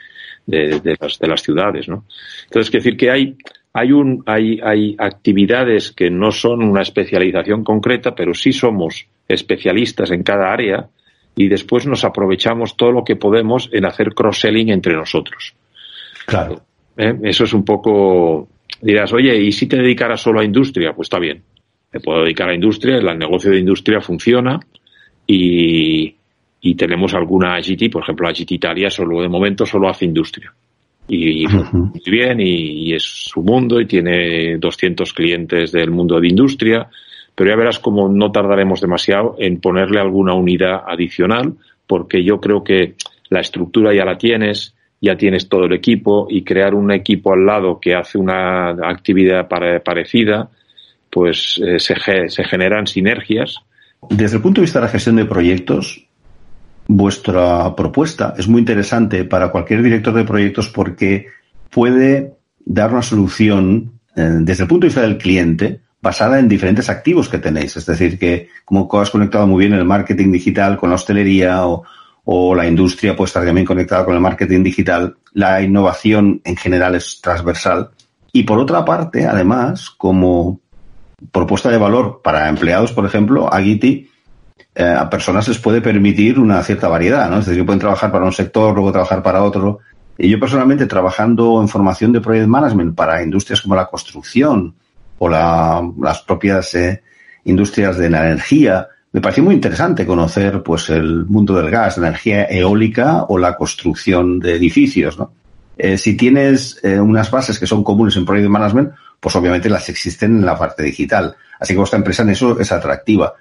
[0.46, 2.06] de, de las, de las ciudades, ¿no?
[2.46, 3.36] Entonces, quiero decir que hay,
[3.74, 10.12] hay, un, hay, hay actividades que no son una especialización concreta, pero sí somos especialistas
[10.12, 10.90] en cada área
[11.36, 15.54] y después nos aprovechamos todo lo que podemos en hacer cross-selling entre nosotros.
[16.26, 16.62] Claro.
[16.98, 17.14] ¿Eh?
[17.24, 18.50] Eso es un poco,
[18.82, 20.94] dirás, oye, ¿y si te dedicaras solo a industria?
[20.94, 21.42] Pues está bien.
[21.94, 24.60] Me puedo dedicar a industria, el negocio de industria funciona
[25.26, 26.14] y,
[26.60, 30.54] y tenemos alguna AGT, por ejemplo, AGT Italia solo de momento solo hace industria
[31.08, 36.90] y muy bien y, es su mundo y tiene 200 clientes del mundo de industria,
[37.36, 41.54] pero ya verás como no tardaremos demasiado en ponerle alguna unidad adicional
[41.88, 42.96] porque yo creo que
[43.30, 47.46] la estructura ya la tienes, ya tienes todo el equipo y crear un equipo al
[47.46, 50.50] lado que hace una actividad parecida,
[51.10, 51.96] pues eh, se,
[52.30, 53.58] se generan sinergias.
[54.10, 56.06] Desde el punto de vista de la gestión de proyectos,
[56.96, 61.28] vuestra propuesta es muy interesante para cualquier director de proyectos porque
[61.70, 62.34] puede
[62.66, 67.30] dar una solución eh, desde el punto de vista del cliente basada en diferentes activos
[67.30, 67.78] que tenéis.
[67.78, 71.84] Es decir, que como has conectado muy bien el marketing digital con la hostelería o,
[72.26, 76.96] o la industria puede estar también conectada con el marketing digital, la innovación en general
[76.96, 77.92] es transversal.
[78.34, 80.60] Y por otra parte, además, como
[81.32, 84.11] propuesta de valor para empleados, por ejemplo, Agiti
[84.74, 87.40] eh, a personas les puede permitir una cierta variedad, ¿no?
[87.40, 89.80] Es decir, pueden trabajar para un sector, luego trabajar para otro.
[90.18, 94.76] Y yo personalmente trabajando en formación de project management para industrias como la construcción
[95.20, 97.04] o las propias eh,
[97.46, 102.08] industrias de la energía, me pareció muy interesante conocer pues el mundo del gas, la
[102.08, 105.34] energía eólica o la construcción de edificios, ¿no?
[105.78, 110.38] Eh, si tienes unas bases que son comunes en project management, pues obviamente las existen
[110.38, 111.36] en la parte digital.
[111.60, 113.34] Así que vuestra empresa en eso es atractiva.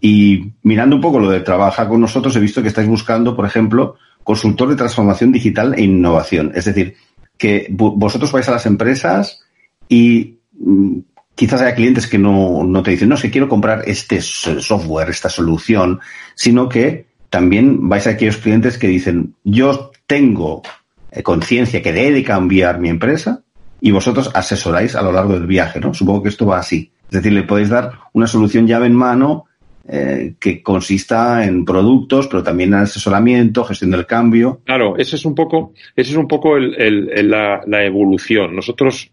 [0.00, 3.46] Y mirando un poco lo de trabaja con nosotros, he visto que estáis buscando, por
[3.46, 6.52] ejemplo, consultor de transformación digital e innovación.
[6.54, 6.96] Es decir,
[7.38, 9.40] que vosotros vais a las empresas
[9.88, 10.98] y mm,
[11.34, 15.28] quizás haya clientes que no, no te dicen, no, es quiero comprar este software, esta
[15.28, 16.00] solución,
[16.34, 20.62] sino que también vais a aquellos clientes que dicen, yo tengo
[21.10, 23.42] eh, conciencia que debe cambiar mi empresa
[23.80, 25.92] y vosotros asesoráis a lo largo del viaje, ¿no?
[25.92, 26.92] Supongo que esto va así.
[27.06, 29.44] Es decir, le podéis dar una solución llave en mano
[29.86, 34.62] eh, que consista en productos, pero también en asesoramiento, gestión del cambio.
[34.64, 38.56] Claro, ese es un poco, ese es un poco el, la, evolución.
[38.56, 39.10] Nosotros,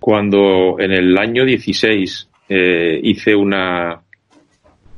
[0.00, 4.00] cuando en el año 16 eh, hice una,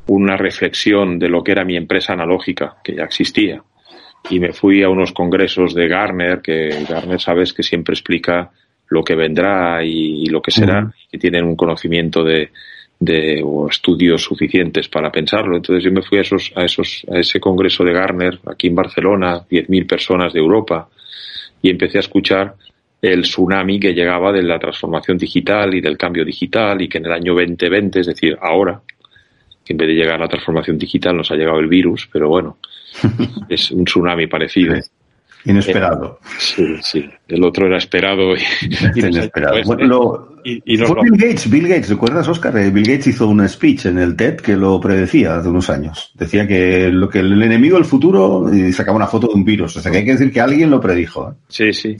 [0.06, 3.64] una reflexión de lo que era mi empresa analógica, que ya existía,
[4.28, 8.52] y me fui a unos congresos de Garner, que Garner sabes que siempre explica
[8.86, 12.50] lo que vendrá y, lo que será, y tienen un conocimiento de,
[13.00, 15.56] de o estudios suficientes para pensarlo.
[15.56, 18.74] Entonces yo me fui a esos, a esos, a ese congreso de Garner aquí en
[18.74, 20.88] Barcelona, 10.000 personas de Europa,
[21.62, 22.54] y empecé a escuchar
[23.00, 27.06] el tsunami que llegaba de la transformación digital y del cambio digital y que en
[27.06, 28.82] el año 2020, es decir, ahora,
[29.64, 32.28] que en vez de llegar a la transformación digital nos ha llegado el virus, pero
[32.28, 32.58] bueno,
[33.48, 34.74] es un tsunami parecido.
[35.44, 36.18] Inesperado.
[36.38, 37.08] sí, sí.
[37.28, 38.34] El otro era esperado.
[38.34, 39.62] Y, Inesperado.
[39.64, 42.56] bueno, fue Bill Gates, Bill Gates, ¿recuerdas, Oscar?
[42.56, 46.12] Eh, Bill Gates hizo un speech en el TED que lo predecía hace unos años.
[46.14, 49.76] Decía que lo que el enemigo del futuro y sacaba una foto de un virus.
[49.76, 51.30] O sea que hay que decir que alguien lo predijo.
[51.30, 51.34] ¿eh?
[51.48, 51.96] Sí, sí.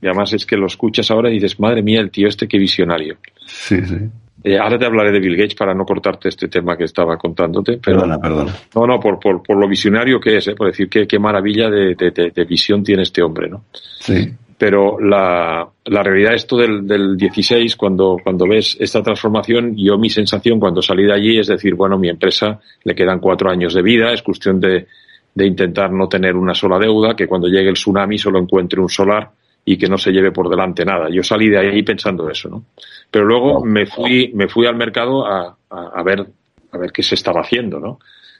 [0.00, 2.58] Y además es que lo escuchas ahora y dices, madre mía, el tío este qué
[2.58, 3.16] visionario.
[3.46, 3.96] Sí, sí.
[4.42, 7.78] Eh, ahora te hablaré de Bill Gates para no cortarte este tema que estaba contándote.
[7.78, 8.52] perdona, perdona.
[8.74, 10.54] No, no, por, por, por, lo visionario que es, ¿eh?
[10.54, 13.64] por decir qué, qué maravilla de, de, de, visión tiene este hombre, ¿no?
[13.72, 14.30] Sí.
[14.56, 20.10] Pero la, la realidad, esto del, del 16, cuando, cuando ves esta transformación, yo mi
[20.10, 23.82] sensación cuando salí de allí es decir, bueno, mi empresa le quedan cuatro años de
[23.82, 24.86] vida, es cuestión de,
[25.34, 28.88] de intentar no tener una sola deuda, que cuando llegue el tsunami solo encuentre un
[28.88, 29.30] solar
[29.64, 31.08] y que no se lleve por delante nada.
[31.10, 32.64] Yo salí de ahí pensando eso, ¿no?
[33.10, 36.26] Pero luego me fui, me fui al mercado a, a, ver,
[36.72, 37.98] a ver qué se estaba haciendo, ¿no?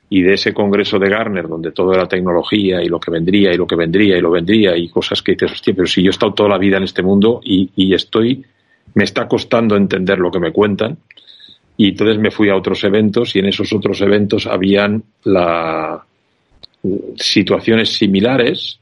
[0.09, 3.57] Y de ese congreso de Garner, donde todo era tecnología y lo que vendría y
[3.57, 6.11] lo que vendría y lo vendría y cosas que dices, hostia, pero si yo he
[6.11, 8.45] estado toda la vida en este mundo y, y estoy,
[8.95, 10.99] me está costando entender lo que me cuentan.
[11.77, 16.05] Y entonces me fui a otros eventos y en esos otros eventos habían la,
[17.17, 18.79] situaciones similares,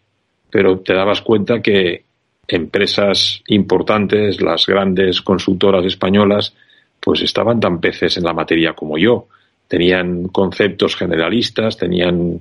[0.51, 2.05] pero te dabas cuenta que
[2.49, 6.55] empresas importantes, las grandes consultoras españolas,
[6.99, 9.29] pues estaban tan peces en la materia como yo.
[9.69, 12.41] Tenían conceptos generalistas, tenían,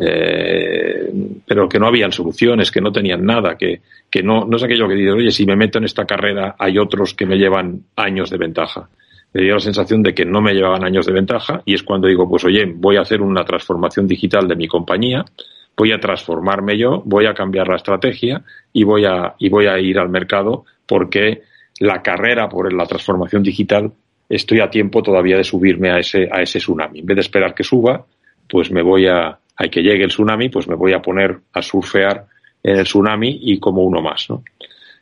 [0.00, 1.12] eh,
[1.44, 4.94] pero que no habían soluciones, que no tenían nada, que, que no, es aquello que
[4.94, 8.38] dices, oye, si me meto en esta carrera hay otros que me llevan años de
[8.38, 8.88] ventaja.
[9.34, 12.06] Me dio la sensación de que no me llevaban años de ventaja y es cuando
[12.06, 15.24] digo, pues oye, voy a hacer una transformación digital de mi compañía,
[15.78, 19.78] voy a transformarme yo, voy a cambiar la estrategia y voy a, y voy a
[19.78, 21.42] ir al mercado porque
[21.78, 23.92] la carrera por la transformación digital
[24.28, 26.98] estoy a tiempo todavía de subirme a ese, a ese tsunami.
[26.98, 28.04] En vez de esperar que suba,
[28.50, 31.62] pues me voy a, a que llegue el tsunami, pues me voy a poner a
[31.62, 32.26] surfear
[32.60, 34.42] en el tsunami y como uno más, ¿no?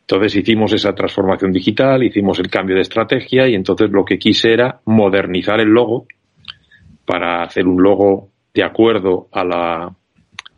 [0.00, 4.52] Entonces hicimos esa transformación digital, hicimos el cambio de estrategia y entonces lo que quise
[4.52, 6.06] era modernizar el logo
[7.04, 9.92] para hacer un logo de acuerdo a la,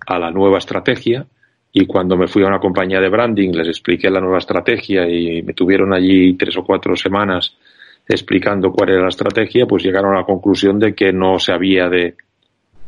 [0.09, 1.27] a la nueva estrategia
[1.71, 5.43] y cuando me fui a una compañía de branding les expliqué la nueva estrategia y
[5.43, 7.55] me tuvieron allí tres o cuatro semanas
[8.09, 11.91] explicando cuál era la estrategia, pues llegaron a la conclusión de que no se había
[11.91, 12.17] de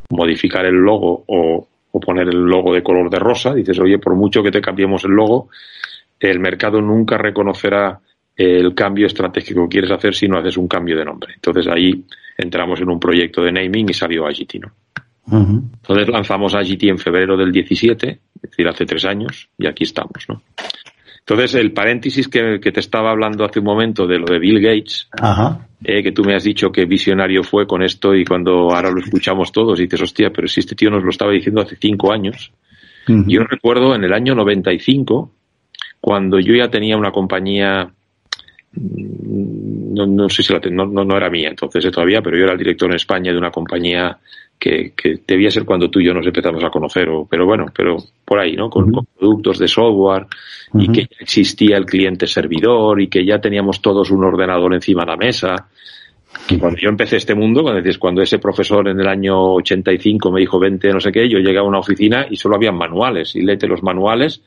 [0.08, 1.66] modificar el logo o,
[2.00, 3.52] poner el logo de color de rosa.
[3.52, 5.50] Dices, oye, por mucho que te cambiemos el logo,
[6.18, 8.00] el mercado nunca reconocerá
[8.34, 11.34] el cambio estratégico que quieres hacer si no haces un cambio de nombre.
[11.34, 12.04] Entonces ahí
[12.38, 14.26] entramos en un proyecto de naming y salió
[15.26, 15.70] ¿no?
[15.74, 20.24] Entonces lanzamos Agity en febrero del 17, es decir, hace tres años, y aquí estamos,
[20.28, 20.42] ¿no?
[21.20, 25.08] Entonces, el paréntesis que, te estaba hablando hace un momento de lo de Bill Gates,
[25.84, 29.00] eh, que tú me has dicho que visionario fue con esto y cuando ahora lo
[29.00, 32.52] escuchamos todos dices, hostia, pero si este tío nos lo estaba diciendo hace cinco años.
[33.06, 35.32] Yo recuerdo en el año 95,
[36.00, 37.90] cuando yo ya tenía una compañía
[38.72, 42.44] mm, no, no sé si la no, no, era mía entonces eh, todavía, pero yo
[42.44, 44.16] era el director en España de una compañía
[44.60, 47.66] que, que debía ser cuando tú y yo nos empezamos a conocer, o, pero bueno,
[47.74, 48.68] pero por ahí, ¿no?
[48.68, 50.26] Con, productos de software
[50.74, 55.02] y que ya existía el cliente servidor y que ya teníamos todos un ordenador encima
[55.02, 55.68] de la mesa.
[56.48, 60.30] Y cuando yo empecé este mundo, cuando dices, cuando ese profesor en el año 85
[60.30, 63.34] me dijo 20, no sé qué, yo llegué a una oficina y solo habían manuales
[63.34, 64.42] y léete los manuales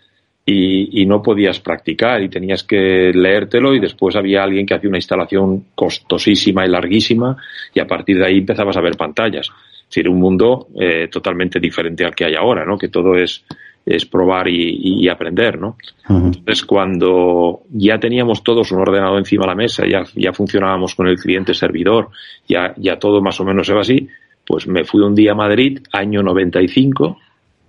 [0.45, 4.97] y, no podías practicar y tenías que leértelo y después había alguien que hacía una
[4.97, 7.38] instalación costosísima y larguísima
[7.73, 9.49] y a partir de ahí empezabas a ver pantallas.
[9.93, 12.79] Es decir, un mundo eh, totalmente diferente al que hay ahora, ¿no?
[12.79, 13.45] Que todo es,
[13.86, 15.77] es probar y, aprender, ¿no?
[16.10, 21.08] Entonces, cuando ya teníamos todos un ordenador encima de la mesa, ya, ya funcionábamos con
[21.08, 22.10] el cliente servidor,
[22.47, 24.08] ya, ya todo más o menos era así,
[24.47, 27.19] pues me fui un día a Madrid, año 95,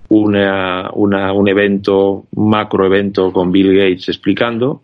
[0.09, 4.81] una, una, un evento, un macro evento con Bill Gates explicando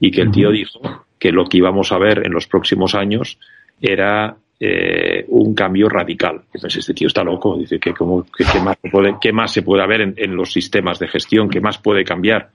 [0.00, 0.80] y que el tío dijo
[1.18, 3.38] que lo que íbamos a ver en los próximos años
[3.82, 6.42] era eh, un cambio radical.
[6.52, 9.62] Entonces, este tío está loco, dice que, como, que, más, se puede, qué más se
[9.62, 12.50] puede haber en, los sistemas de gestión, qué más puede cambiar.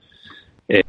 [0.67, 0.83] Eh,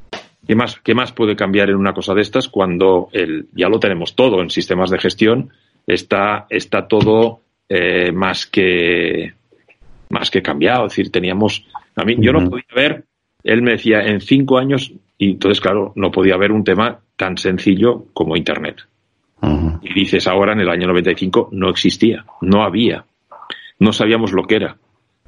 [0.46, 3.80] ¿Qué más, ¿Qué más puede cambiar en una cosa de estas cuando el, ya lo
[3.80, 5.50] tenemos todo en sistemas de gestión?
[5.86, 9.32] Está, está todo eh, más que
[10.10, 10.86] más que cambiado.
[10.86, 11.66] Es decir, teníamos.
[11.94, 13.04] A mí, yo no podía ver.
[13.42, 17.38] Él me decía en cinco años, y entonces, claro, no podía haber un tema tan
[17.38, 18.82] sencillo como Internet.
[19.82, 23.04] Y dices ahora, en el año 95, no existía, no había,
[23.78, 24.76] no sabíamos lo que era.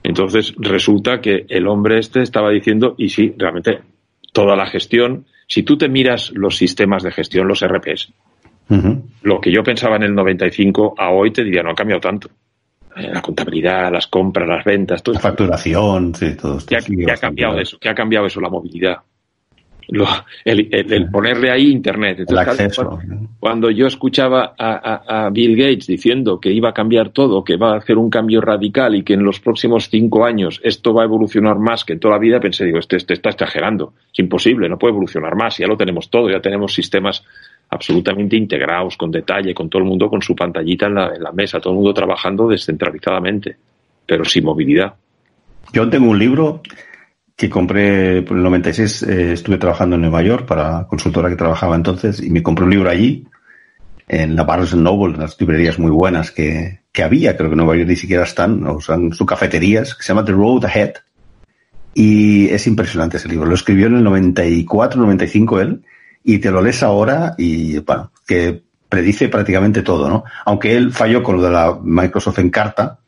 [0.02, 3.80] Entonces, resulta que el hombre este estaba diciendo, y sí, realmente,
[4.32, 8.12] toda la gestión, si tú te miras los sistemas de gestión, los RPs,
[9.22, 12.28] lo que yo pensaba en el 95 a hoy te diría, no ha cambiado tanto.
[12.96, 16.68] Eh, la contabilidad, las compras, las ventas, todo La facturación, sí, todo esto.
[16.68, 17.78] ¿Qué, ha cambiado eso?
[17.78, 18.40] ¿Qué ha cambiado eso?
[18.40, 18.98] La movilidad.
[20.44, 22.26] El, ponerle ahí internet.
[23.40, 27.78] cuando, yo escuchaba a, Bill Gates diciendo que iba a cambiar todo, que va a
[27.78, 31.58] hacer un cambio radical y que en los próximos cinco años esto va a evolucionar
[31.58, 33.94] más que en toda la vida, pensé, digo, este, este está exagerando.
[34.12, 35.56] Es imposible, no puede evolucionar más.
[35.56, 37.24] Ya lo tenemos todo, ya tenemos sistemas
[37.70, 41.32] absolutamente integrados, con detalle, con todo el mundo con su pantallita en la, en la
[41.32, 43.56] mesa, todo el mundo trabajando descentralizadamente,
[44.06, 44.94] pero sin movilidad.
[45.72, 46.62] Yo tengo un libro
[47.38, 51.76] que compré por el 96, eh, estuve trabajando en Nueva York para consultora que trabajaba
[51.76, 53.28] entonces y me compré un libro allí,
[54.08, 57.58] en la Barnes Noble, en las librerías muy buenas que, que había, creo que en
[57.58, 60.94] Nueva York ni siquiera están, o son sus cafeterías, que se llama The Road Ahead.
[61.94, 63.46] y es impresionante ese libro.
[63.46, 65.84] Lo escribió en el 94, 95 él
[66.24, 70.24] y te lo lees ahora y, bueno, que predice prácticamente todo, ¿no?
[70.44, 72.98] Aunque él falló con lo de la Microsoft en carta,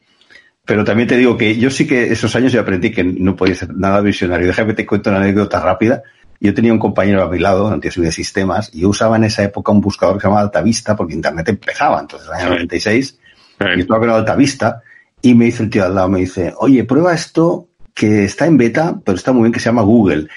[0.70, 3.56] pero también te digo que yo sí que esos años yo aprendí que no podía
[3.56, 4.46] ser nada visionario.
[4.46, 6.04] Déjame te cuento una anécdota rápida.
[6.38, 9.42] Yo tenía un compañero a mi lado, antes de sistemas, y yo usaba en esa
[9.42, 13.18] época un buscador que se llamaba Altavista, porque Internet empezaba, entonces, en el año 96,
[13.58, 14.80] y estaba con Altavista,
[15.20, 18.56] y me dice el tío al lado, me dice, oye, prueba esto que está en
[18.56, 20.28] beta, pero está muy bien, que se llama Google.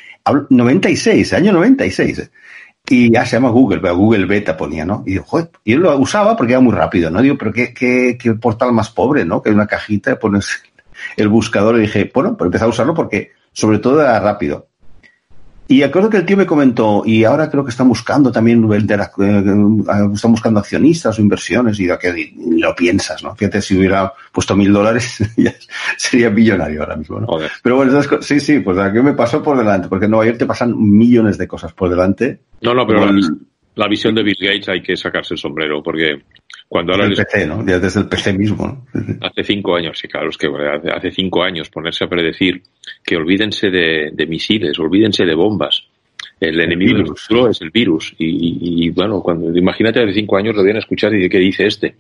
[0.49, 2.31] 96, año 96.
[2.95, 5.01] Y ya se llama Google, pero Google Beta ponía, ¿no?
[5.07, 7.23] Y digo, joder, y yo lo usaba porque era muy rápido, ¿no?
[7.23, 9.41] Digo, pero qué, qué, qué portal más pobre, ¿no?
[9.41, 10.61] Que hay una cajita, pones
[11.17, 14.67] el buscador y dije, bueno, pues empecé a usarlo porque sobre todo era rápido.
[15.73, 18.99] Y acuerdo que el tío me comentó, y ahora creo que están buscando también vender,
[18.99, 19.43] eh,
[20.13, 23.35] están buscando accionistas o inversiones, y que lo piensas, ¿no?
[23.35, 25.51] Fíjate, si hubiera puesto mil dólares, ya
[25.97, 27.27] sería millonario ahora mismo, ¿no?
[27.63, 30.45] Pero bueno, sí, sí, pues aquí me pasó por delante, porque en Nueva York te
[30.45, 32.41] pasan millones de cosas por delante.
[32.61, 33.09] No, no, pero
[33.75, 36.21] la, visión de Bill Gates hay que sacarse el sombrero, porque
[36.67, 37.05] cuando ahora...
[37.05, 37.65] El PC, ¿no?
[37.65, 38.85] Ya desde el PC mismo,
[39.21, 40.47] Hace cinco años, sí, claro, es que
[40.93, 42.61] hace cinco años ponerse a predecir
[43.03, 45.83] que olvídense de, misiles, olvídense de bombas.
[46.39, 48.13] El, enemigo del futuro es el virus.
[48.17, 51.65] Y, bueno, cuando imagínate hace cinco años lo vienen a escuchar y de qué dice
[51.67, 51.95] este.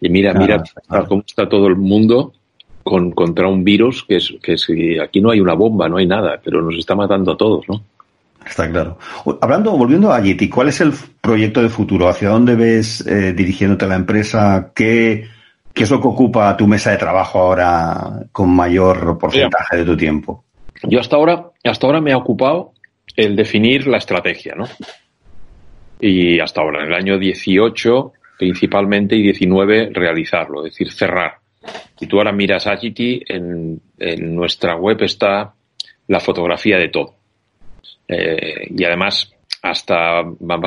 [0.00, 0.62] Y mira, mira
[1.06, 2.32] cómo está todo el mundo
[2.82, 4.66] con, contra un virus que es, que es,
[5.02, 7.82] aquí no hay una bomba, no hay nada, pero nos está matando a todos, ¿no?
[8.46, 8.98] Está claro.
[9.40, 12.08] Hablando, volviendo a Yeti, ¿cuál es el proyecto de futuro?
[12.08, 14.72] ¿Hacia dónde ves eh, dirigiéndote la empresa?
[14.74, 15.28] ¿Qué,
[15.72, 19.96] ¿Qué es lo que ocupa tu mesa de trabajo ahora con mayor porcentaje de tu
[19.96, 20.44] tiempo?
[20.82, 22.72] Yo hasta ahora, hasta ahora me ha ocupado
[23.14, 24.64] el definir la estrategia, ¿no?
[26.00, 31.34] Y hasta ahora, en el año 18 principalmente y 19 realizarlo, es decir, cerrar.
[32.00, 35.52] Y tú ahora miras Agity, en, en nuestra web está
[36.06, 37.16] la fotografía de todo.
[38.08, 40.22] Eh, y además, hasta,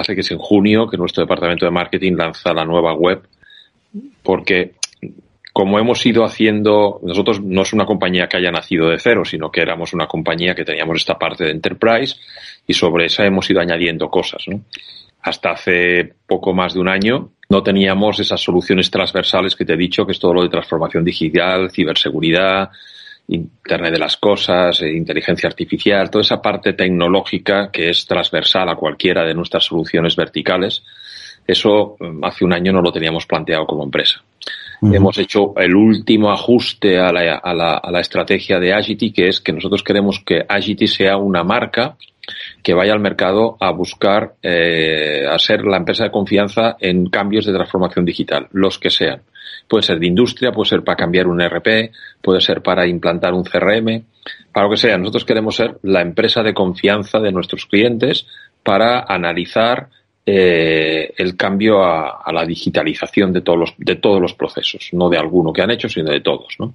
[0.08, 3.24] que es en junio que nuestro departamento de marketing lanza la nueva web,
[4.22, 4.74] porque
[5.54, 9.52] como hemos ido haciendo, nosotros no es una compañía que haya nacido de cero, sino
[9.52, 12.16] que éramos una compañía que teníamos esta parte de enterprise
[12.66, 14.46] y sobre esa hemos ido añadiendo cosas.
[15.22, 19.78] Hasta hace poco más de un año no teníamos esas soluciones transversales que te he
[19.78, 22.72] dicho, que es todo lo de transformación digital, ciberseguridad,
[23.28, 28.76] Internet de las Cosas, eh, inteligencia artificial, toda esa parte tecnológica que es transversal a
[28.76, 30.84] cualquiera de nuestras soluciones verticales.
[31.48, 34.22] Eso mm, hace un año no lo teníamos planteado como empresa.
[34.82, 39.30] Hemos hecho el último ajuste a la, a, la, a la, estrategia de Agity, que
[39.30, 41.96] es que nosotros queremos que Agity sea una marca
[42.64, 47.46] que vaya al mercado a buscar, eh, a ser la empresa de confianza en cambios
[47.46, 49.22] de transformación digital, los que sean.
[49.68, 51.92] Puede ser de industria, puede ser para cambiar un RP,
[52.22, 54.04] puede ser para implantar un CRM,
[54.54, 54.98] para lo que sea.
[54.98, 58.26] Nosotros queremos ser la empresa de confianza de nuestros clientes
[58.64, 59.90] para analizar
[60.26, 65.18] eh, el cambio a, la digitalización de todos los de todos los procesos, no de
[65.18, 66.74] alguno que han hecho, sino de todos, ¿no?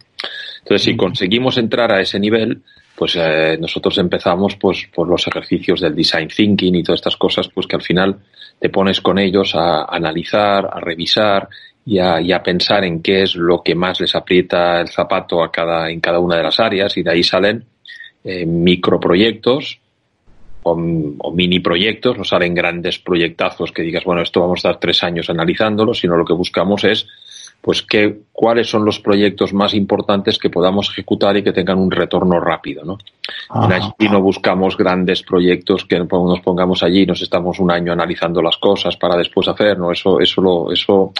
[0.58, 2.62] Entonces, si conseguimos entrar a ese nivel,
[2.98, 7.48] pues eh, nosotros empezamos pues por los ejercicios del design thinking y todas estas cosas,
[7.48, 8.16] pues que al final
[8.58, 11.48] te pones con ellos a, analizar, a revisar
[11.86, 15.44] y a, y a, pensar en qué es lo que más les aprieta el zapato
[15.44, 17.64] a cada en cada una de las áreas y de ahí salen
[18.24, 19.78] eh, microproyectos
[20.64, 20.76] o,
[21.32, 25.30] mini proyectos, no salen grandes proyectazos que digas, bueno, esto vamos a estar tres años
[25.30, 27.06] analizándolo, sino lo que buscamos es,
[27.60, 31.90] pues, qué, cuáles son los proyectos más importantes que podamos ejecutar y que tengan un
[31.90, 32.98] retorno rápido, ¿no?
[33.54, 38.40] En allí no buscamos grandes proyectos que nos pongamos allí, nos estamos un año analizando
[38.40, 39.92] las cosas para después hacer, ¿no?
[39.92, 41.12] Eso, eso lo, eso,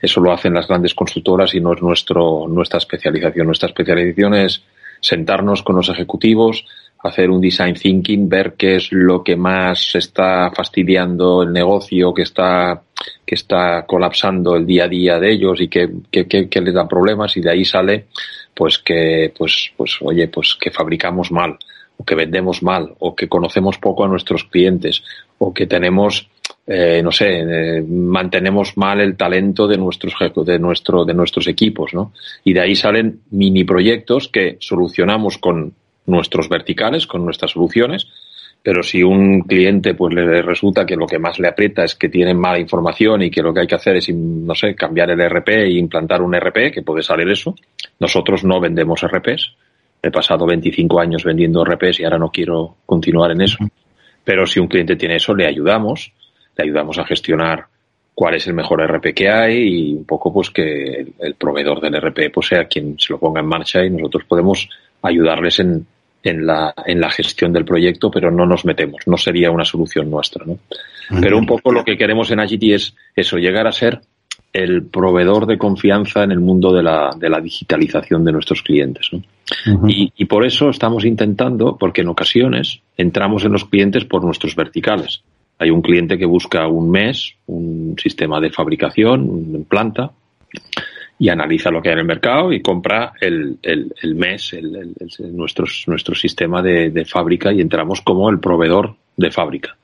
[0.00, 3.46] eso lo hacen las grandes consultoras y no es nuestro, nuestra especialización.
[3.46, 4.62] Nuestra especialización es
[5.00, 6.64] sentarnos con los ejecutivos,
[7.06, 12.22] hacer un design thinking, ver qué es lo que más está fastidiando el negocio, que
[12.22, 12.82] está,
[13.24, 16.88] que está colapsando el día a día de ellos y que, que, que, les da
[16.88, 18.06] problemas y de ahí sale
[18.54, 21.58] pues que, pues, pues, oye, pues que fabricamos mal
[21.98, 25.02] o que vendemos mal o que conocemos poco a nuestros clientes
[25.38, 26.28] o que tenemos
[26.68, 31.94] eh, no sé, eh, mantenemos mal el talento de nuestros de nuestro de nuestros equipos,
[31.94, 32.12] ¿no?
[32.42, 35.74] Y de ahí salen mini proyectos que solucionamos con
[36.06, 38.06] nuestros verticales, con nuestras soluciones,
[38.66, 42.08] pero si un cliente pues le resulta que lo que más le aprieta es que
[42.08, 45.20] tiene mala información y que lo que hay que hacer es, no sé, cambiar el
[45.20, 47.54] RP e implantar un RP, que puede salir eso,
[48.00, 49.54] nosotros no vendemos RPs.
[50.02, 53.58] He pasado 25 años vendiendo RPs y ahora no quiero continuar en eso.
[54.24, 56.12] Pero si un cliente tiene eso, le ayudamos,
[56.56, 57.66] le ayudamos a gestionar
[58.16, 62.00] cuál es el mejor RP que hay y un poco pues que el, proveedor del
[62.00, 64.68] RP pues sea quien se lo ponga en marcha y nosotros podemos
[65.02, 65.86] ayudarles en,
[66.26, 69.02] en la, en la gestión del proyecto, pero no nos metemos.
[69.06, 70.58] No sería una solución nuestra, ¿no?
[71.20, 74.00] Pero un poco lo que queremos en Agity es eso, llegar a ser
[74.52, 79.10] el proveedor de confianza en el mundo de la, de la digitalización de nuestros clientes.
[79.12, 79.88] ¿no?
[79.88, 84.56] y, y, por eso estamos intentando, porque en ocasiones entramos en los clientes por nuestros
[84.56, 85.22] verticales.
[85.58, 90.10] Hay un cliente que busca un mes, un sistema de fabricación, una planta,
[91.18, 94.94] y analiza lo que hay en el mercado y compra el, el, el mes, el,
[95.32, 99.76] nuestro, nuestro sistema de, de fábrica y entramos como el proveedor de fábrica.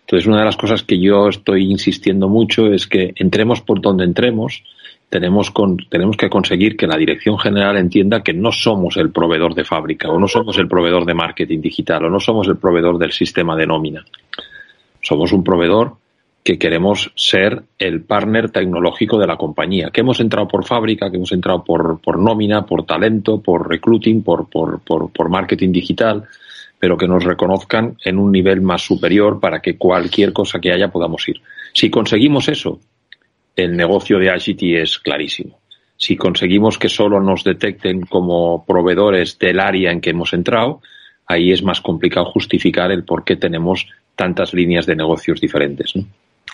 [0.00, 4.04] Entonces, una de las cosas que yo estoy insistiendo mucho es que entremos por donde
[4.04, 4.62] entremos,
[5.08, 9.54] tenemos, con, tenemos que conseguir que la dirección general entienda que no somos el proveedor
[9.54, 12.98] de fábrica, o no somos el proveedor de marketing digital, o no somos el proveedor
[12.98, 14.04] del sistema de nómina.
[15.00, 15.96] Somos un proveedor
[16.44, 21.16] que queremos ser el partner tecnológico de la compañía, que hemos entrado por fábrica, que
[21.16, 26.24] hemos entrado por, por nómina, por talento, por recruiting, por, por, por, marketing digital,
[26.78, 30.88] pero que nos reconozcan en un nivel más superior para que cualquier cosa que haya
[30.88, 31.40] podamos ir.
[31.72, 32.78] Si conseguimos eso,
[33.56, 35.58] el negocio de Agity es clarísimo.
[35.96, 40.82] Si conseguimos que solo nos detecten como proveedores del área en que hemos entrado,
[41.26, 45.94] ahí es más complicado justificar el por qué tenemos tantas líneas de negocios diferentes.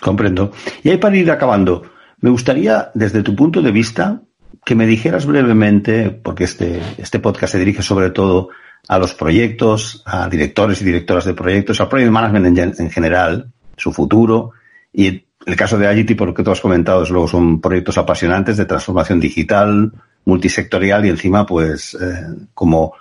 [0.01, 0.51] Comprendo.
[0.83, 1.83] Y ahí para ir acabando,
[2.19, 4.21] me gustaría, desde tu punto de vista,
[4.65, 8.49] que me dijeras brevemente, porque este, este podcast se dirige sobre todo
[8.87, 13.51] a los proyectos, a directores y directoras de proyectos, al project management en, en general,
[13.77, 14.51] su futuro,
[14.91, 18.57] y el caso de Agity, por lo que tú has comentado, luego son proyectos apasionantes
[18.57, 19.91] de transformación digital,
[20.25, 22.93] multisectorial y encima, pues, eh, como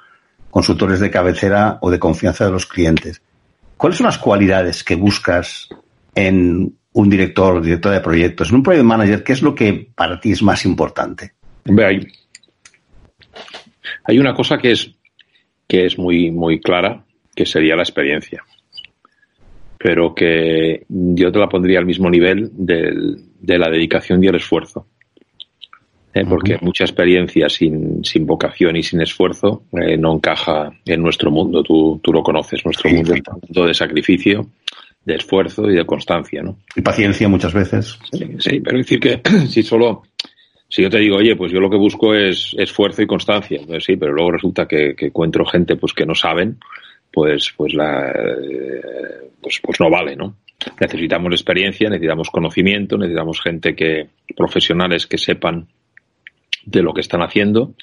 [0.50, 3.20] consultores de cabecera o de confianza de los clientes.
[3.76, 5.68] ¿Cuáles son las cualidades que buscas
[6.14, 9.22] en un director directora de proyectos, en un project manager?
[9.22, 11.32] ¿Qué es lo que para ti es más importante?
[11.78, 12.06] Hay,
[14.04, 14.94] hay una cosa que es
[15.70, 18.44] que es muy, muy clara, que sería la experiencia.
[19.78, 24.34] Pero que yo te la pondría al mismo nivel del, de la dedicación y el
[24.34, 24.88] esfuerzo.
[26.12, 26.24] ¿Eh?
[26.28, 31.62] Porque mucha experiencia sin, sin, vocación y sin esfuerzo eh, no encaja en nuestro mundo.
[31.62, 34.50] Tú, tú lo conoces, nuestro mundo es de sacrificio,
[35.04, 36.42] de esfuerzo y de constancia.
[36.42, 36.58] ¿no?
[36.76, 37.98] Y paciencia muchas veces.
[38.12, 40.02] Sí, sí pero decir que si solo
[40.68, 43.84] si yo te digo, oye, pues yo lo que busco es esfuerzo y constancia, pues
[43.84, 46.58] sí, pero luego resulta que, que encuentro gente pues que no saben,
[47.12, 48.12] pues, pues la,
[49.40, 50.36] pues, pues no vale, ¿no?
[50.80, 55.66] Necesitamos experiencia, necesitamos conocimiento, necesitamos gente que, profesionales que sepan
[56.64, 57.74] de lo que están haciendo,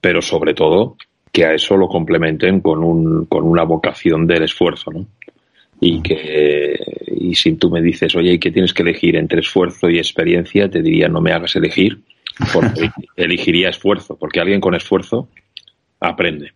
[0.00, 0.96] pero sobre todo
[1.32, 5.06] que a eso lo complementen con un, con una vocación del esfuerzo, ¿no?
[5.80, 6.76] Y que,
[7.06, 10.68] y si tú me dices, oye, ¿y qué tienes que elegir entre esfuerzo y experiencia?
[10.68, 12.00] Te diría, no me hagas elegir,
[12.52, 15.28] porque elegiría esfuerzo, porque alguien con esfuerzo
[16.00, 16.52] aprende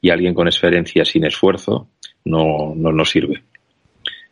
[0.00, 1.88] y alguien con experiencia sin esfuerzo
[2.24, 3.42] no, no, no sirve.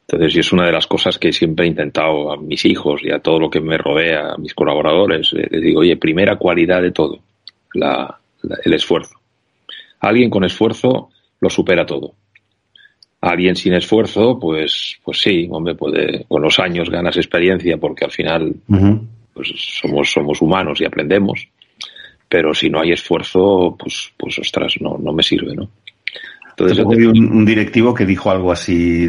[0.07, 3.21] Entonces, es una de las cosas que siempre he intentado a mis hijos y a
[3.21, 5.33] todo lo que me rodea, a mis colaboradores.
[5.33, 7.21] Les digo, oye, primera cualidad de todo,
[7.73, 9.15] la, la, el esfuerzo.
[10.01, 11.11] Alguien con esfuerzo
[11.41, 12.15] lo supera todo.
[13.27, 18.11] Alguien sin esfuerzo, pues, pues sí, hombre, puede, con los años ganas experiencia porque al
[18.11, 19.01] final uh -huh
[19.35, 21.47] pues somos, somos humanos y aprendemos,
[22.29, 25.69] pero si no hay esfuerzo, pues, pues ostras, no, no me sirve, ¿no?
[26.51, 29.09] Entonces, Yo vi un, un, directivo que dijo algo así,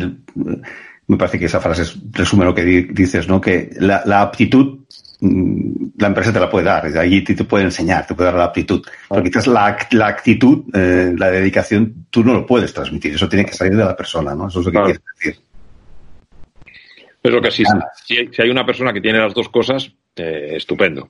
[1.07, 3.39] me parece que esa frase resume lo que dices, ¿no?
[3.39, 4.79] Que la, la aptitud
[5.21, 8.85] la empresa te la puede dar, allí te, puede enseñar, te puede dar la aptitud.
[9.09, 13.45] Pero quizás la, la actitud, eh, la dedicación, tú no lo puedes transmitir, eso tiene
[13.45, 14.47] que salir de la persona, ¿no?
[14.47, 14.85] Eso es lo que claro.
[14.87, 15.45] quieres decir.
[17.23, 17.63] Lo que si,
[18.05, 21.09] si hay una persona que tiene las dos cosas, eh, estupendo.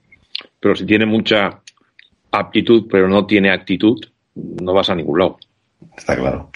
[0.59, 1.61] Pero si tiene mucha
[2.31, 3.99] aptitud, pero no tiene actitud,
[4.35, 5.37] no vas a ningún lado.
[5.97, 6.51] Está claro.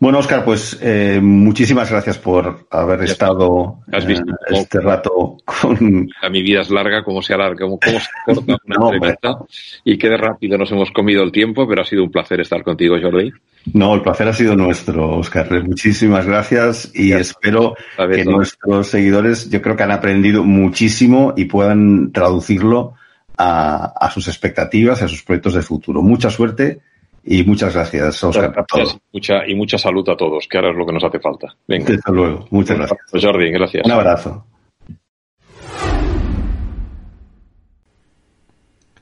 [0.00, 5.38] Bueno, Oscar, pues eh, muchísimas gracias por haber ya estado ¿Has visto eh, este rato
[5.44, 6.08] con...
[6.22, 9.32] A mi vida es larga, cómo se alarga, cómo, cómo se corta una no, entrevista
[9.32, 9.46] hombre.
[9.84, 12.62] y qué de rápido nos hemos comido el tiempo, pero ha sido un placer estar
[12.62, 13.32] contigo, Jordi.
[13.72, 15.50] No, el placer ha sido nuestro, Oscar.
[15.64, 17.30] Muchísimas gracias y gracias.
[17.32, 18.36] espero que todo.
[18.36, 22.94] nuestros seguidores, yo creo que han aprendido muchísimo y puedan traducirlo
[23.36, 26.02] a, a sus expectativas, a sus proyectos de futuro.
[26.02, 26.78] Mucha suerte
[27.24, 28.52] y muchas gracias, Oscar.
[28.52, 28.98] Gracias.
[29.12, 31.54] Mucha, y mucha salud a todos, que ahora es lo que nos hace falta.
[31.66, 31.94] Venga.
[31.94, 32.46] Hasta luego.
[32.50, 33.00] Muchas gracias.
[33.10, 33.84] Pues Jordi, gracias.
[33.84, 34.46] Un abrazo.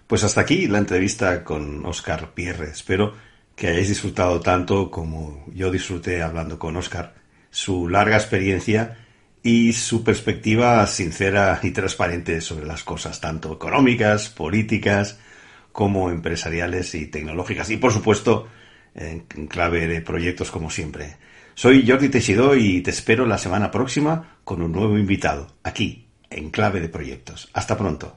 [0.06, 2.70] Pues hasta aquí la entrevista con Oscar Pierre.
[2.70, 3.14] Espero
[3.56, 7.14] que hayáis disfrutado tanto como yo disfruté hablando con Oscar.
[7.50, 8.98] Su larga experiencia
[9.42, 15.18] y su perspectiva sincera y transparente sobre las cosas, tanto económicas, políticas,
[15.76, 17.68] como empresariales y tecnológicas.
[17.68, 18.48] Y por supuesto,
[18.94, 21.18] en clave de proyectos como siempre.
[21.54, 26.48] Soy Jordi Teixidó y te espero la semana próxima con un nuevo invitado, aquí, en
[26.50, 27.50] clave de proyectos.
[27.52, 28.16] Hasta pronto.